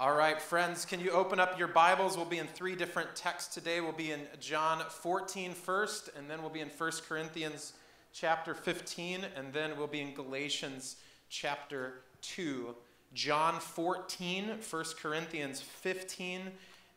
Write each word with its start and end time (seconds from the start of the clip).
All 0.00 0.14
right, 0.14 0.40
friends, 0.40 0.86
can 0.86 0.98
you 0.98 1.10
open 1.10 1.38
up 1.38 1.58
your 1.58 1.68
Bibles? 1.68 2.16
We'll 2.16 2.24
be 2.24 2.38
in 2.38 2.46
three 2.46 2.74
different 2.74 3.14
texts 3.14 3.52
today. 3.52 3.82
We'll 3.82 3.92
be 3.92 4.12
in 4.12 4.20
John 4.40 4.82
14 4.88 5.52
first, 5.52 6.08
and 6.16 6.30
then 6.30 6.40
we'll 6.40 6.50
be 6.50 6.60
in 6.60 6.70
1 6.70 6.90
Corinthians 7.06 7.74
chapter 8.10 8.54
15, 8.54 9.26
and 9.36 9.52
then 9.52 9.76
we'll 9.76 9.86
be 9.86 10.00
in 10.00 10.14
Galatians 10.14 10.96
chapter 11.28 12.00
2. 12.22 12.74
John 13.12 13.60
14, 13.60 14.54
1 14.70 14.84
Corinthians 15.02 15.60
15, 15.60 16.50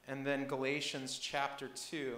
and 0.08 0.26
then 0.26 0.48
Galatians 0.48 1.20
chapter 1.20 1.72
2. 1.90 2.16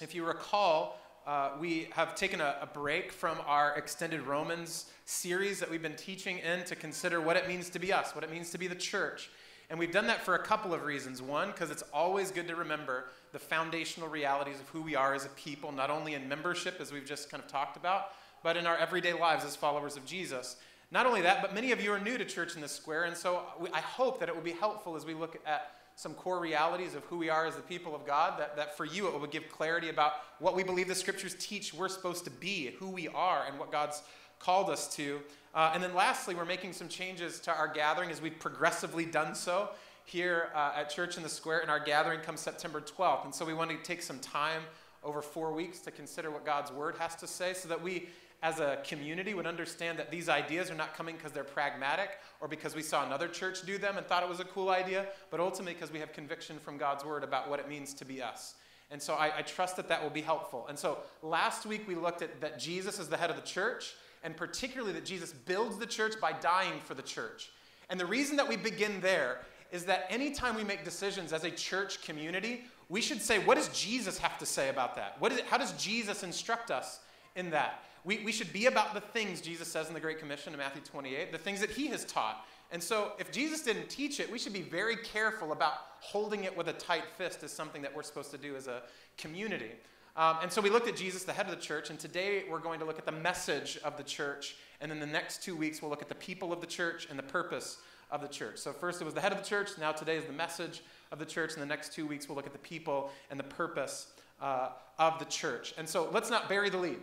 If 0.00 0.14
you 0.14 0.24
recall, 0.24 0.98
uh, 1.26 1.50
we 1.60 1.88
have 1.90 2.14
taken 2.14 2.40
a, 2.40 2.56
a, 2.62 2.66
break 2.66 3.12
from 3.12 3.36
our 3.46 3.76
extended 3.76 4.22
Romans 4.22 4.86
series 5.04 5.60
that 5.60 5.70
we've 5.70 5.82
been 5.82 5.96
teaching 5.96 6.38
in 6.38 6.64
to 6.64 6.74
consider 6.74 7.20
what 7.20 7.36
it 7.36 7.46
means 7.46 7.68
to 7.68 7.78
be 7.78 7.92
us, 7.92 8.14
what 8.14 8.24
it 8.24 8.30
means 8.30 8.48
to 8.52 8.56
be 8.56 8.68
the 8.68 8.74
church. 8.74 9.28
And 9.70 9.78
we've 9.78 9.92
done 9.92 10.06
that 10.06 10.24
for 10.24 10.34
a 10.34 10.42
couple 10.42 10.72
of 10.72 10.84
reasons. 10.84 11.20
One, 11.20 11.48
because 11.48 11.70
it's 11.70 11.84
always 11.92 12.30
good 12.30 12.48
to 12.48 12.56
remember 12.56 13.06
the 13.32 13.38
foundational 13.38 14.08
realities 14.08 14.60
of 14.60 14.68
who 14.68 14.80
we 14.80 14.96
are 14.96 15.14
as 15.14 15.26
a 15.26 15.30
people, 15.30 15.72
not 15.72 15.90
only 15.90 16.14
in 16.14 16.28
membership, 16.28 16.80
as 16.80 16.90
we've 16.90 17.04
just 17.04 17.30
kind 17.30 17.42
of 17.42 17.50
talked 17.50 17.76
about, 17.76 18.12
but 18.42 18.56
in 18.56 18.66
our 18.66 18.76
everyday 18.76 19.12
lives 19.12 19.44
as 19.44 19.56
followers 19.56 19.96
of 19.96 20.06
Jesus. 20.06 20.56
Not 20.90 21.04
only 21.04 21.20
that, 21.20 21.42
but 21.42 21.52
many 21.52 21.72
of 21.72 21.82
you 21.82 21.92
are 21.92 21.98
new 21.98 22.16
to 22.16 22.24
Church 22.24 22.54
in 22.54 22.62
the 22.62 22.68
Square, 22.68 23.04
and 23.04 23.16
so 23.16 23.42
I 23.74 23.80
hope 23.80 24.20
that 24.20 24.28
it 24.30 24.34
will 24.34 24.42
be 24.42 24.52
helpful 24.52 24.96
as 24.96 25.04
we 25.04 25.12
look 25.12 25.38
at 25.46 25.72
some 25.96 26.14
core 26.14 26.40
realities 26.40 26.94
of 26.94 27.02
who 27.04 27.18
we 27.18 27.28
are 27.28 27.44
as 27.44 27.56
the 27.56 27.62
people 27.62 27.94
of 27.94 28.06
God, 28.06 28.38
that, 28.38 28.56
that 28.56 28.76
for 28.76 28.86
you 28.86 29.08
it 29.08 29.20
will 29.20 29.26
give 29.26 29.48
clarity 29.50 29.90
about 29.90 30.12
what 30.38 30.54
we 30.54 30.62
believe 30.62 30.88
the 30.88 30.94
scriptures 30.94 31.36
teach 31.38 31.74
we're 31.74 31.88
supposed 31.88 32.24
to 32.24 32.30
be, 32.30 32.70
who 32.78 32.88
we 32.88 33.08
are, 33.08 33.44
and 33.46 33.58
what 33.58 33.72
God's 33.72 34.02
called 34.38 34.70
us 34.70 34.94
to. 34.96 35.20
Uh, 35.54 35.72
and 35.74 35.82
then 35.82 35.94
lastly, 35.94 36.34
we're 36.34 36.44
making 36.44 36.72
some 36.72 36.88
changes 36.88 37.40
to 37.40 37.54
our 37.54 37.68
gathering 37.68 38.10
as 38.10 38.20
we've 38.20 38.38
progressively 38.38 39.04
done 39.04 39.34
so 39.34 39.70
here 40.04 40.48
uh, 40.54 40.72
at 40.76 40.88
Church 40.90 41.16
in 41.16 41.22
the 41.22 41.28
Square, 41.28 41.60
and 41.60 41.70
our 41.70 41.80
gathering 41.80 42.20
comes 42.20 42.40
September 42.40 42.80
12th. 42.80 43.24
And 43.24 43.34
so 43.34 43.44
we 43.44 43.54
want 43.54 43.70
to 43.70 43.76
take 43.78 44.02
some 44.02 44.18
time 44.20 44.62
over 45.04 45.20
four 45.20 45.52
weeks 45.52 45.80
to 45.80 45.90
consider 45.90 46.30
what 46.30 46.44
God's 46.44 46.72
Word 46.72 46.94
has 46.98 47.14
to 47.16 47.26
say 47.26 47.52
so 47.52 47.68
that 47.68 47.82
we, 47.82 48.08
as 48.42 48.58
a 48.58 48.78
community, 48.84 49.34
would 49.34 49.46
understand 49.46 49.98
that 49.98 50.10
these 50.10 50.28
ideas 50.28 50.70
are 50.70 50.74
not 50.74 50.94
coming 50.94 51.16
because 51.16 51.32
they're 51.32 51.44
pragmatic 51.44 52.18
or 52.40 52.48
because 52.48 52.74
we 52.74 52.82
saw 52.82 53.06
another 53.06 53.28
church 53.28 53.66
do 53.66 53.78
them 53.78 53.98
and 53.98 54.06
thought 54.06 54.22
it 54.22 54.28
was 54.28 54.40
a 54.40 54.44
cool 54.44 54.70
idea, 54.70 55.06
but 55.30 55.40
ultimately 55.40 55.74
because 55.74 55.92
we 55.92 55.98
have 55.98 56.12
conviction 56.12 56.58
from 56.58 56.78
God's 56.78 57.04
Word 57.04 57.22
about 57.22 57.50
what 57.50 57.60
it 57.60 57.68
means 57.68 57.92
to 57.94 58.04
be 58.04 58.22
us. 58.22 58.54
And 58.90 59.00
so 59.00 59.14
I, 59.14 59.38
I 59.38 59.42
trust 59.42 59.76
that 59.76 59.88
that 59.88 60.02
will 60.02 60.10
be 60.10 60.22
helpful. 60.22 60.66
And 60.68 60.78
so 60.78 60.98
last 61.22 61.66
week 61.66 61.86
we 61.86 61.94
looked 61.94 62.22
at 62.22 62.40
that 62.40 62.58
Jesus 62.58 62.98
is 62.98 63.08
the 63.08 63.18
head 63.18 63.30
of 63.30 63.36
the 63.36 63.42
church 63.42 63.94
and 64.22 64.36
particularly 64.36 64.92
that 64.92 65.04
Jesus 65.04 65.32
builds 65.32 65.78
the 65.78 65.86
church 65.86 66.14
by 66.20 66.32
dying 66.32 66.80
for 66.84 66.94
the 66.94 67.02
church. 67.02 67.50
And 67.90 67.98
the 67.98 68.06
reason 68.06 68.36
that 68.36 68.48
we 68.48 68.56
begin 68.56 69.00
there 69.00 69.38
is 69.70 69.84
that 69.84 70.06
anytime 70.10 70.56
we 70.56 70.64
make 70.64 70.84
decisions 70.84 71.32
as 71.32 71.44
a 71.44 71.50
church 71.50 72.02
community, 72.02 72.64
we 72.88 73.00
should 73.00 73.20
say, 73.20 73.38
what 73.38 73.56
does 73.56 73.68
Jesus 73.68 74.18
have 74.18 74.38
to 74.38 74.46
say 74.46 74.70
about 74.70 74.96
that? 74.96 75.16
What 75.20 75.32
is 75.32 75.38
it, 75.38 75.46
how 75.46 75.58
does 75.58 75.72
Jesus 75.72 76.22
instruct 76.22 76.70
us 76.70 77.00
in 77.36 77.50
that? 77.50 77.82
We, 78.04 78.18
we 78.24 78.32
should 78.32 78.52
be 78.52 78.66
about 78.66 78.94
the 78.94 79.00
things 79.00 79.40
Jesus 79.40 79.68
says 79.68 79.88
in 79.88 79.94
the 79.94 80.00
Great 80.00 80.18
Commission 80.18 80.52
in 80.52 80.58
Matthew 80.58 80.80
28, 80.82 81.32
the 81.32 81.38
things 81.38 81.60
that 81.60 81.70
he 81.70 81.88
has 81.88 82.04
taught. 82.04 82.46
And 82.70 82.82
so, 82.82 83.12
if 83.18 83.32
Jesus 83.32 83.62
didn't 83.62 83.88
teach 83.88 84.20
it, 84.20 84.30
we 84.30 84.38
should 84.38 84.52
be 84.52 84.62
very 84.62 84.96
careful 84.96 85.52
about 85.52 85.72
holding 86.00 86.44
it 86.44 86.54
with 86.56 86.68
a 86.68 86.72
tight 86.74 87.04
fist 87.16 87.42
as 87.42 87.50
something 87.50 87.80
that 87.82 87.94
we're 87.94 88.02
supposed 88.02 88.30
to 88.30 88.38
do 88.38 88.56
as 88.56 88.66
a 88.66 88.82
community. 89.16 89.72
Um, 90.18 90.38
and 90.42 90.50
so 90.50 90.60
we 90.60 90.68
looked 90.68 90.88
at 90.88 90.96
Jesus, 90.96 91.22
the 91.22 91.32
head 91.32 91.46
of 91.46 91.52
the 91.52 91.62
church, 91.62 91.90
and 91.90 91.98
today 91.98 92.42
we're 92.50 92.58
going 92.58 92.80
to 92.80 92.84
look 92.84 92.98
at 92.98 93.06
the 93.06 93.12
message 93.12 93.78
of 93.84 93.96
the 93.96 94.02
church. 94.02 94.56
And 94.80 94.90
then 94.90 94.98
the 94.98 95.06
next 95.06 95.44
two 95.44 95.54
weeks, 95.54 95.80
we'll 95.80 95.92
look 95.92 96.02
at 96.02 96.08
the 96.08 96.16
people 96.16 96.52
of 96.52 96.60
the 96.60 96.66
church 96.66 97.06
and 97.08 97.16
the 97.16 97.22
purpose 97.22 97.78
of 98.10 98.20
the 98.20 98.26
church. 98.26 98.58
So 98.58 98.72
first 98.72 99.00
it 99.00 99.04
was 99.04 99.14
the 99.14 99.20
head 99.20 99.30
of 99.30 99.38
the 99.38 99.44
church, 99.44 99.70
now 99.78 99.92
today 99.92 100.16
is 100.16 100.24
the 100.24 100.32
message 100.32 100.82
of 101.12 101.20
the 101.20 101.24
church. 101.24 101.52
And 101.52 101.62
the 101.62 101.66
next 101.66 101.92
two 101.92 102.04
weeks, 102.04 102.28
we'll 102.28 102.34
look 102.34 102.48
at 102.48 102.52
the 102.52 102.58
people 102.58 103.12
and 103.30 103.38
the 103.38 103.44
purpose 103.44 104.08
uh, 104.42 104.70
of 104.98 105.20
the 105.20 105.24
church. 105.26 105.72
And 105.78 105.88
so 105.88 106.10
let's 106.12 106.30
not 106.30 106.48
bury 106.48 106.68
the 106.68 106.78
lead. 106.78 106.98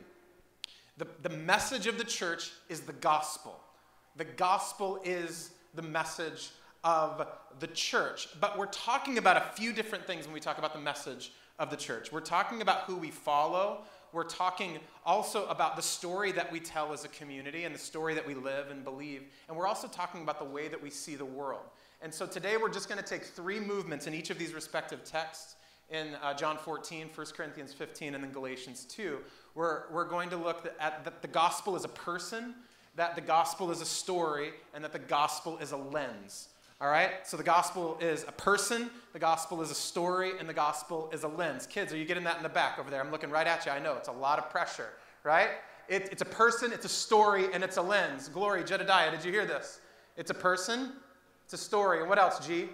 The, 0.98 1.08
the 1.22 1.30
message 1.30 1.88
of 1.88 1.98
the 1.98 2.04
church 2.04 2.52
is 2.68 2.82
the 2.82 2.94
gospel. 2.94 3.58
The 4.18 4.26
gospel 4.26 5.00
is 5.06 5.52
the 5.74 5.84
message 5.84 6.50
of 6.84 7.26
the 7.62 7.68
church. 7.68 8.28
But 8.42 8.58
we're 8.58 8.66
talking 8.66 9.18
about 9.18 9.38
a 9.38 9.56
few 9.56 9.72
different 9.72 10.06
things 10.06 10.26
when 10.26 10.34
we 10.34 10.42
talk 10.42 10.58
about 10.58 10.74
the 10.74 10.82
message 10.82 11.32
of 11.60 11.70
the 11.70 11.78
church. 11.78 12.12
We're 12.12 12.20
talking 12.20 12.62
about 12.62 12.82
who 12.82 12.96
we 12.96 13.12
follow. 13.12 13.82
We're 14.12 14.24
talking 14.24 14.80
also 15.06 15.46
about 15.48 15.76
the 15.76 15.82
story 15.82 16.32
that 16.34 16.52
we 16.52 16.60
tell 16.60 16.94
as 16.94 17.04
a 17.04 17.10
community 17.10 17.66
and 17.66 17.76
the 17.76 17.80
story 17.80 18.14
that 18.14 18.26
we 18.26 18.34
live 18.34 18.70
and 18.72 18.84
believe. 18.84 19.24
And 19.48 19.58
we're 19.58 19.68
also 19.68 19.88
talking 19.88 20.22
about 20.22 20.40
the 20.40 20.46
way 20.46 20.68
that 20.68 20.82
we 20.82 20.90
see 20.90 21.16
the 21.16 21.26
world. 21.26 21.64
And 22.02 22.14
so 22.14 22.26
today 22.26 22.58
we're 22.58 22.72
just 22.72 22.88
going 22.88 23.02
to 23.02 23.08
take 23.08 23.24
three 23.24 23.60
movements 23.60 24.08
in 24.08 24.14
each 24.14 24.30
of 24.30 24.38
these 24.38 24.54
respective 24.54 25.04
texts 25.04 25.56
in 25.90 26.16
uh, 26.22 26.34
John 26.34 26.58
14, 26.58 27.10
1 27.14 27.28
Corinthians 27.36 27.74
15, 27.74 28.16
and 28.16 28.24
then 28.24 28.32
Galatians 28.32 28.86
2. 28.86 29.20
We're, 29.54 29.84
we're 29.92 30.08
going 30.08 30.30
to 30.32 30.38
look 30.38 30.66
at 30.80 31.04
that 31.04 31.22
the 31.22 31.28
gospel 31.28 31.76
is 31.76 31.84
a 31.84 31.90
person, 31.90 32.56
that 32.96 33.16
the 33.16 33.22
gospel 33.22 33.72
is 33.72 33.82
a 33.82 33.86
story, 33.86 34.52
and 34.74 34.84
that 34.84 34.94
the 34.94 35.00
gospel 35.00 35.58
is 35.60 35.72
a 35.72 35.78
lens. 35.78 36.50
All 36.82 36.90
right? 36.90 37.12
So 37.24 37.38
the 37.38 37.44
gospel 37.44 37.98
is 38.02 38.26
a 38.28 38.32
person, 38.32 38.90
the 39.14 39.20
gospel 39.20 39.62
is 39.62 39.72
a 39.72 39.76
story, 39.76 40.34
and 40.40 40.48
the 40.48 40.54
gospel 40.54 41.10
is 41.14 41.24
a 41.24 41.28
lens. 41.28 41.66
Kids, 41.66 41.94
are 41.94 41.98
you 41.98 42.06
getting 42.06 42.26
that 42.26 42.38
in 42.38 42.44
the 42.44 42.50
back 42.50 42.80
over 42.80 42.90
there? 42.90 43.02
I'm 43.02 43.12
looking 43.12 43.30
right 43.30 43.48
at 43.48 43.66
you. 43.66 43.72
I 43.72 43.80
know 43.80 43.96
it's 43.96 44.10
a 44.10 44.14
lot 44.14 44.40
of 44.40 44.50
pressure, 44.50 44.90
right? 45.24 45.50
It, 45.88 46.10
it's 46.12 46.22
a 46.22 46.26
person, 46.26 46.74
it's 46.74 46.86
a 46.86 46.90
story, 46.90 47.46
and 47.54 47.64
it's 47.64 47.78
a 47.78 47.82
lens. 47.82 48.28
Glory, 48.28 48.64
Jedediah, 48.64 49.12
did 49.12 49.24
you 49.24 49.32
hear 49.32 49.46
this? 49.46 49.80
It's 50.18 50.32
a 50.32 50.36
person, 50.36 50.94
it's 51.46 51.54
a 51.54 51.58
story, 51.58 52.00
and 52.00 52.10
what 52.10 52.20
else, 52.20 52.46
G? 52.46 52.70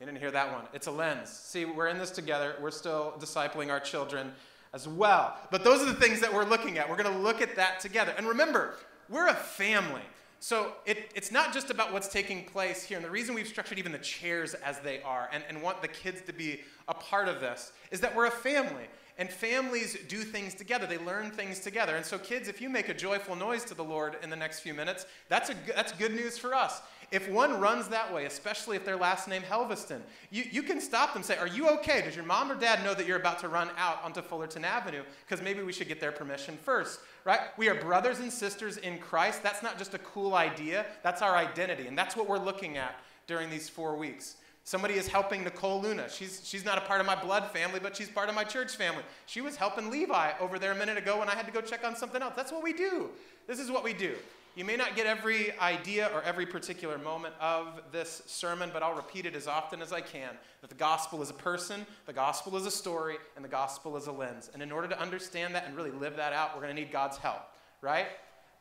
You 0.00 0.06
didn't 0.06 0.18
hear 0.18 0.32
that 0.32 0.52
one. 0.52 0.64
It's 0.72 0.86
a 0.86 0.90
lens. 0.90 1.30
See, 1.30 1.64
we're 1.64 1.86
in 1.86 1.98
this 1.98 2.10
together. 2.10 2.56
We're 2.60 2.72
still 2.72 3.14
discipling 3.18 3.70
our 3.70 3.80
children 3.80 4.32
as 4.74 4.88
well. 4.88 5.36
But 5.50 5.64
those 5.64 5.80
are 5.80 5.86
the 5.86 5.94
things 5.94 6.20
that 6.20 6.34
we're 6.34 6.44
looking 6.44 6.78
at. 6.78 6.90
We're 6.90 6.96
going 6.96 7.14
to 7.14 7.22
look 7.22 7.40
at 7.40 7.56
that 7.56 7.80
together. 7.80 8.12
And 8.18 8.26
remember, 8.26 8.74
we're 9.08 9.28
a 9.28 9.34
family. 9.34 10.02
So 10.44 10.72
it, 10.84 11.10
it's 11.14 11.32
not 11.32 11.54
just 11.54 11.70
about 11.70 11.90
what's 11.90 12.08
taking 12.08 12.44
place 12.44 12.82
here. 12.82 12.98
And 12.98 13.06
the 13.06 13.10
reason 13.10 13.34
we've 13.34 13.48
structured 13.48 13.78
even 13.78 13.92
the 13.92 13.98
chairs 13.98 14.52
as 14.52 14.78
they 14.80 15.00
are 15.00 15.30
and, 15.32 15.42
and 15.48 15.62
want 15.62 15.80
the 15.80 15.88
kids 15.88 16.20
to 16.26 16.34
be 16.34 16.60
a 16.86 16.92
part 16.92 17.28
of 17.28 17.40
this 17.40 17.72
is 17.90 18.00
that 18.00 18.14
we're 18.14 18.26
a 18.26 18.30
family. 18.30 18.84
And 19.16 19.30
families 19.30 19.96
do 20.06 20.18
things 20.18 20.52
together. 20.52 20.86
They 20.86 20.98
learn 20.98 21.30
things 21.30 21.60
together. 21.60 21.96
And 21.96 22.04
so, 22.04 22.18
kids, 22.18 22.48
if 22.48 22.60
you 22.60 22.68
make 22.68 22.90
a 22.90 22.94
joyful 22.94 23.34
noise 23.36 23.64
to 23.64 23.74
the 23.74 23.84
Lord 23.84 24.18
in 24.22 24.28
the 24.28 24.36
next 24.36 24.60
few 24.60 24.74
minutes, 24.74 25.06
that's, 25.30 25.48
a, 25.48 25.54
that's 25.74 25.92
good 25.92 26.12
news 26.12 26.36
for 26.36 26.54
us. 26.54 26.82
If 27.14 27.30
one 27.30 27.60
runs 27.60 27.86
that 27.88 28.12
way, 28.12 28.24
especially 28.24 28.76
if 28.76 28.84
their 28.84 28.96
last 28.96 29.28
name 29.28 29.42
Helveston, 29.42 30.00
you, 30.32 30.42
you 30.50 30.64
can 30.64 30.80
stop 30.80 31.14
them 31.14 31.22
say, 31.22 31.36
Are 31.36 31.46
you 31.46 31.68
okay? 31.74 32.02
Does 32.02 32.16
your 32.16 32.24
mom 32.24 32.50
or 32.50 32.56
dad 32.56 32.82
know 32.82 32.92
that 32.92 33.06
you're 33.06 33.20
about 33.20 33.38
to 33.38 33.48
run 33.48 33.70
out 33.78 34.02
onto 34.02 34.20
Fullerton 34.20 34.64
Avenue? 34.64 35.04
Because 35.24 35.40
maybe 35.40 35.62
we 35.62 35.72
should 35.72 35.86
get 35.86 36.00
their 36.00 36.10
permission 36.10 36.58
first, 36.60 36.98
right? 37.24 37.38
We 37.56 37.68
are 37.68 37.76
brothers 37.76 38.18
and 38.18 38.32
sisters 38.32 38.78
in 38.78 38.98
Christ. 38.98 39.44
That's 39.44 39.62
not 39.62 39.78
just 39.78 39.94
a 39.94 39.98
cool 39.98 40.34
idea, 40.34 40.86
that's 41.04 41.22
our 41.22 41.36
identity. 41.36 41.86
And 41.86 41.96
that's 41.96 42.16
what 42.16 42.28
we're 42.28 42.44
looking 42.44 42.78
at 42.78 42.98
during 43.28 43.48
these 43.48 43.68
four 43.68 43.94
weeks. 43.94 44.34
Somebody 44.64 44.94
is 44.94 45.06
helping 45.06 45.44
Nicole 45.44 45.80
Luna. 45.80 46.10
She's, 46.10 46.40
she's 46.42 46.64
not 46.64 46.78
a 46.78 46.80
part 46.80 47.00
of 47.00 47.06
my 47.06 47.14
blood 47.14 47.48
family, 47.52 47.78
but 47.80 47.94
she's 47.94 48.08
part 48.08 48.28
of 48.28 48.34
my 48.34 48.42
church 48.42 48.74
family. 48.74 49.04
She 49.26 49.40
was 49.40 49.54
helping 49.54 49.88
Levi 49.88 50.32
over 50.40 50.58
there 50.58 50.72
a 50.72 50.76
minute 50.76 50.98
ago 50.98 51.20
when 51.20 51.28
I 51.28 51.36
had 51.36 51.46
to 51.46 51.52
go 51.52 51.60
check 51.60 51.84
on 51.84 51.94
something 51.94 52.20
else. 52.20 52.32
That's 52.34 52.50
what 52.50 52.64
we 52.64 52.72
do. 52.72 53.10
This 53.46 53.60
is 53.60 53.70
what 53.70 53.84
we 53.84 53.92
do. 53.92 54.16
You 54.56 54.64
may 54.64 54.76
not 54.76 54.94
get 54.94 55.06
every 55.06 55.58
idea 55.58 56.10
or 56.14 56.22
every 56.22 56.46
particular 56.46 56.96
moment 56.96 57.34
of 57.40 57.80
this 57.90 58.22
sermon, 58.26 58.70
but 58.72 58.84
I'll 58.84 58.94
repeat 58.94 59.26
it 59.26 59.34
as 59.34 59.48
often 59.48 59.82
as 59.82 59.92
I 59.92 60.00
can 60.00 60.30
that 60.60 60.70
the 60.70 60.76
gospel 60.76 61.22
is 61.22 61.30
a 61.30 61.34
person, 61.34 61.84
the 62.06 62.12
gospel 62.12 62.56
is 62.56 62.64
a 62.64 62.70
story, 62.70 63.16
and 63.34 63.44
the 63.44 63.48
gospel 63.48 63.96
is 63.96 64.06
a 64.06 64.12
lens. 64.12 64.50
And 64.54 64.62
in 64.62 64.70
order 64.70 64.86
to 64.86 65.00
understand 65.00 65.56
that 65.56 65.66
and 65.66 65.76
really 65.76 65.90
live 65.90 66.16
that 66.16 66.32
out, 66.32 66.54
we're 66.54 66.62
going 66.62 66.74
to 66.74 66.80
need 66.80 66.92
God's 66.92 67.18
help, 67.18 67.42
right? 67.80 68.06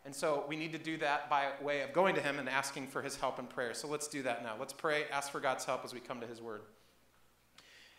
And 0.03 0.15
so 0.15 0.45
we 0.47 0.55
need 0.55 0.71
to 0.71 0.79
do 0.79 0.97
that 0.97 1.29
by 1.29 1.49
way 1.61 1.81
of 1.81 1.93
going 1.93 2.15
to 2.15 2.21
Him 2.21 2.39
and 2.39 2.49
asking 2.49 2.87
for 2.87 3.03
His 3.03 3.15
help 3.15 3.37
and 3.37 3.47
prayer. 3.47 3.75
So 3.75 3.87
let's 3.87 4.07
do 4.07 4.23
that 4.23 4.43
now. 4.43 4.55
Let's 4.59 4.73
pray, 4.73 5.05
ask 5.11 5.31
for 5.31 5.39
God's 5.39 5.63
help 5.63 5.85
as 5.85 5.93
we 5.93 5.99
come 5.99 6.19
to 6.21 6.27
His 6.27 6.41
Word. 6.41 6.61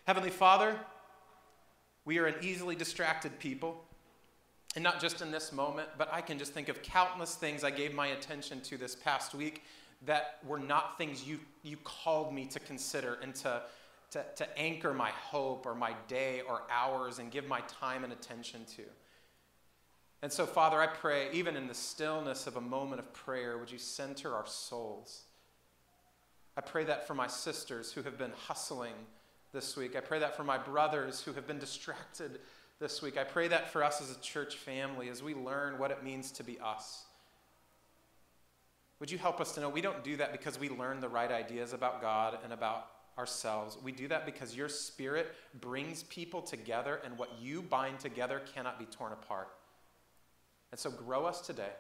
Heavenly 0.04 0.30
Father, 0.30 0.76
we 2.04 2.18
are 2.18 2.26
an 2.26 2.34
easily 2.42 2.74
distracted 2.74 3.38
people. 3.38 3.84
And 4.74 4.82
not 4.82 5.00
just 5.00 5.22
in 5.22 5.30
this 5.30 5.52
moment, 5.52 5.88
but 5.96 6.12
I 6.12 6.20
can 6.20 6.38
just 6.38 6.52
think 6.52 6.68
of 6.68 6.82
countless 6.82 7.36
things 7.36 7.62
I 7.62 7.70
gave 7.70 7.94
my 7.94 8.08
attention 8.08 8.60
to 8.62 8.76
this 8.76 8.94
past 8.94 9.34
week 9.34 9.62
that 10.04 10.38
were 10.46 10.58
not 10.58 10.98
things 10.98 11.26
you, 11.26 11.38
you 11.62 11.76
called 11.84 12.34
me 12.34 12.46
to 12.46 12.60
consider 12.60 13.18
and 13.22 13.34
to, 13.36 13.62
to, 14.10 14.24
to 14.36 14.58
anchor 14.58 14.92
my 14.92 15.10
hope 15.10 15.64
or 15.64 15.74
my 15.74 15.94
day 16.08 16.42
or 16.48 16.62
hours 16.70 17.20
and 17.20 17.30
give 17.30 17.46
my 17.46 17.60
time 17.62 18.04
and 18.04 18.12
attention 18.12 18.64
to. 18.76 18.82
And 20.22 20.32
so, 20.32 20.46
Father, 20.46 20.80
I 20.80 20.86
pray, 20.86 21.28
even 21.32 21.54
in 21.54 21.68
the 21.68 21.74
stillness 21.74 22.46
of 22.46 22.56
a 22.56 22.60
moment 22.60 22.98
of 22.98 23.12
prayer, 23.12 23.58
would 23.58 23.70
you 23.70 23.78
center 23.78 24.34
our 24.34 24.46
souls? 24.46 25.24
I 26.56 26.62
pray 26.62 26.84
that 26.84 27.06
for 27.06 27.14
my 27.14 27.26
sisters 27.26 27.92
who 27.92 28.02
have 28.02 28.16
been 28.16 28.32
hustling 28.36 28.94
this 29.52 29.76
week. 29.76 29.96
I 29.96 30.00
pray 30.00 30.18
that 30.18 30.36
for 30.36 30.44
my 30.44 30.58
brothers 30.58 31.20
who 31.20 31.32
have 31.32 31.46
been 31.46 31.58
distracted 31.58 32.40
this 32.80 33.00
week. 33.02 33.16
I 33.16 33.24
pray 33.24 33.48
that 33.48 33.70
for 33.70 33.82
us 33.82 34.00
as 34.00 34.10
a 34.10 34.20
church 34.20 34.56
family 34.56 35.08
as 35.08 35.22
we 35.22 35.34
learn 35.34 35.78
what 35.78 35.90
it 35.90 36.02
means 36.02 36.30
to 36.32 36.44
be 36.44 36.58
us. 36.60 37.04
Would 39.00 39.10
you 39.10 39.18
help 39.18 39.40
us 39.40 39.52
to 39.52 39.60
know 39.60 39.68
we 39.68 39.80
don't 39.80 40.04
do 40.04 40.16
that 40.16 40.32
because 40.32 40.58
we 40.58 40.68
learn 40.68 41.00
the 41.00 41.08
right 41.08 41.30
ideas 41.30 41.72
about 41.72 42.00
God 42.00 42.38
and 42.44 42.52
about 42.52 42.86
ourselves. 43.18 43.78
We 43.82 43.92
do 43.92 44.08
that 44.08 44.26
because 44.26 44.56
your 44.56 44.68
spirit 44.68 45.34
brings 45.60 46.02
people 46.04 46.42
together, 46.42 47.00
and 47.04 47.16
what 47.18 47.30
you 47.40 47.62
bind 47.62 48.00
together 48.00 48.42
cannot 48.54 48.78
be 48.78 48.86
torn 48.86 49.12
apart. 49.12 49.48
And 50.72 50.80
so, 50.80 50.90
grow 50.90 51.24
us 51.24 51.40
today. 51.40 51.72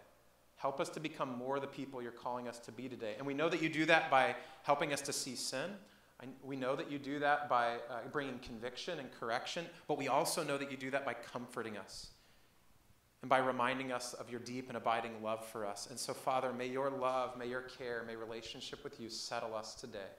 Help 0.56 0.80
us 0.80 0.88
to 0.90 1.00
become 1.00 1.36
more 1.36 1.58
the 1.58 1.66
people 1.66 2.00
you're 2.00 2.12
calling 2.12 2.48
us 2.48 2.58
to 2.60 2.72
be 2.72 2.88
today. 2.88 3.14
And 3.18 3.26
we 3.26 3.34
know 3.34 3.48
that 3.48 3.60
you 3.60 3.68
do 3.68 3.84
that 3.86 4.10
by 4.10 4.36
helping 4.62 4.92
us 4.92 5.00
to 5.02 5.12
see 5.12 5.34
sin. 5.34 5.70
We 6.42 6.56
know 6.56 6.76
that 6.76 6.90
you 6.90 6.98
do 6.98 7.18
that 7.18 7.48
by 7.48 7.76
uh, 7.90 8.00
bringing 8.12 8.38
conviction 8.38 8.98
and 8.98 9.10
correction, 9.18 9.66
but 9.88 9.98
we 9.98 10.08
also 10.08 10.44
know 10.44 10.56
that 10.56 10.70
you 10.70 10.76
do 10.76 10.90
that 10.90 11.04
by 11.04 11.14
comforting 11.14 11.76
us 11.76 12.08
and 13.22 13.28
by 13.28 13.38
reminding 13.38 13.90
us 13.90 14.12
of 14.14 14.30
your 14.30 14.40
deep 14.40 14.68
and 14.68 14.76
abiding 14.76 15.22
love 15.22 15.44
for 15.46 15.66
us. 15.66 15.88
And 15.88 15.98
so, 15.98 16.12
Father, 16.12 16.52
may 16.52 16.66
your 16.66 16.90
love, 16.90 17.36
may 17.38 17.48
your 17.48 17.62
care, 17.62 18.04
may 18.06 18.16
relationship 18.16 18.84
with 18.84 19.00
you 19.00 19.08
settle 19.08 19.54
us 19.54 19.74
today 19.74 20.12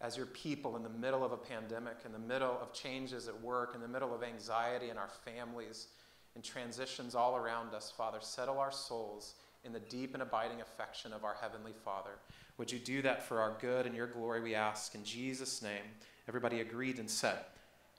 as 0.00 0.16
your 0.16 0.26
people 0.26 0.76
in 0.76 0.82
the 0.82 0.88
middle 0.88 1.22
of 1.22 1.32
a 1.32 1.36
pandemic, 1.36 1.98
in 2.06 2.12
the 2.12 2.18
middle 2.18 2.58
of 2.60 2.72
changes 2.72 3.28
at 3.28 3.42
work, 3.42 3.74
in 3.74 3.80
the 3.80 3.88
middle 3.88 4.14
of 4.14 4.22
anxiety 4.22 4.88
in 4.88 4.96
our 4.96 5.10
families, 5.24 5.88
and 6.34 6.42
transitions 6.42 7.14
all 7.14 7.36
around 7.36 7.74
us, 7.74 7.92
Father, 7.94 8.18
settle 8.20 8.58
our 8.58 8.72
souls 8.72 9.34
in 9.64 9.72
the 9.72 9.80
deep 9.80 10.14
and 10.14 10.22
abiding 10.22 10.60
affection 10.60 11.12
of 11.12 11.24
our 11.24 11.36
Heavenly 11.40 11.74
Father. 11.84 12.10
Would 12.58 12.72
you 12.72 12.78
do 12.78 13.02
that 13.02 13.22
for 13.22 13.40
our 13.40 13.56
good 13.60 13.86
and 13.86 13.94
your 13.94 14.06
glory, 14.06 14.40
we 14.40 14.54
ask 14.54 14.94
in 14.94 15.04
Jesus' 15.04 15.62
name? 15.62 15.82
Everybody 16.28 16.60
agreed 16.60 16.98
and 16.98 17.10
said, 17.10 17.38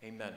Amen. 0.04 0.34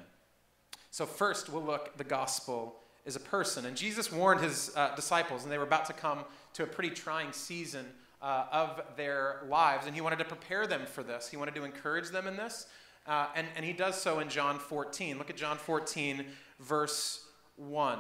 So, 0.91 1.07
first, 1.07 1.49
we'll 1.49 1.63
look 1.63 1.97
the 1.97 2.05
gospel 2.05 2.77
is 3.05 3.17
a 3.17 3.21
person. 3.21 3.67
And 3.67 3.77
Jesus 3.77 4.11
warned 4.13 4.41
his 4.41 4.73
uh, 4.77 4.95
disciples, 4.95 5.43
and 5.43 5.53
they 5.53 5.59
were 5.59 5.65
about 5.65 5.87
to 5.87 5.93
come 5.93 6.21
to 6.55 6.63
a 6.63 6.67
pretty 6.67 6.91
trying 6.91 7.33
season 7.33 7.87
uh, 8.23 8.47
of 8.51 8.81
their 8.97 9.43
lives, 9.49 9.87
and 9.87 9.95
he 9.95 10.01
wanted 10.01 10.19
to 10.19 10.25
prepare 10.25 10.67
them 10.67 10.87
for 10.87 11.03
this. 11.03 11.29
He 11.29 11.37
wanted 11.37 11.55
to 11.57 11.65
encourage 11.65 12.11
them 12.11 12.27
in 12.27 12.37
this, 12.37 12.67
uh, 13.07 13.27
and, 13.35 13.47
and 13.57 13.65
he 13.65 13.73
does 13.73 14.01
so 14.01 14.21
in 14.21 14.29
John 14.29 14.59
14. 14.59 15.19
Look 15.19 15.29
at 15.29 15.37
John 15.37 15.59
14, 15.59 16.25
verse 16.61 17.27
1. 17.57 17.99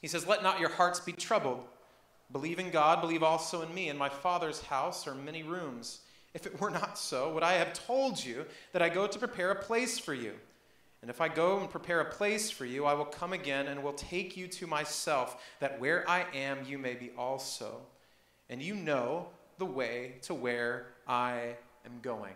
He 0.00 0.06
says, 0.06 0.26
Let 0.26 0.42
not 0.42 0.60
your 0.60 0.70
hearts 0.70 1.00
be 1.00 1.12
troubled. 1.12 1.64
Believe 2.30 2.58
in 2.58 2.70
God, 2.70 3.00
believe 3.00 3.22
also 3.22 3.62
in 3.62 3.74
me. 3.74 3.88
In 3.88 3.96
my 3.96 4.08
Father's 4.08 4.60
house 4.62 5.06
are 5.06 5.14
many 5.14 5.42
rooms. 5.42 6.00
If 6.34 6.46
it 6.46 6.60
were 6.60 6.70
not 6.70 6.98
so, 6.98 7.32
would 7.32 7.42
I 7.42 7.54
have 7.54 7.72
told 7.72 8.22
you 8.22 8.44
that 8.72 8.82
I 8.82 8.90
go 8.90 9.06
to 9.06 9.18
prepare 9.18 9.50
a 9.50 9.62
place 9.62 9.98
for 9.98 10.12
you? 10.12 10.34
And 11.00 11.10
if 11.10 11.20
I 11.20 11.28
go 11.28 11.58
and 11.58 11.70
prepare 11.70 12.00
a 12.00 12.10
place 12.10 12.50
for 12.50 12.64
you, 12.64 12.84
I 12.84 12.94
will 12.94 13.04
come 13.04 13.32
again 13.32 13.68
and 13.68 13.82
will 13.82 13.92
take 13.92 14.36
you 14.36 14.48
to 14.48 14.66
myself, 14.66 15.42
that 15.60 15.80
where 15.80 16.08
I 16.10 16.26
am, 16.34 16.58
you 16.66 16.76
may 16.76 16.94
be 16.94 17.10
also. 17.16 17.80
And 18.50 18.60
you 18.60 18.74
know 18.74 19.28
the 19.58 19.64
way 19.64 20.16
to 20.22 20.34
where 20.34 20.86
I 21.06 21.56
am 21.86 22.00
going. 22.02 22.34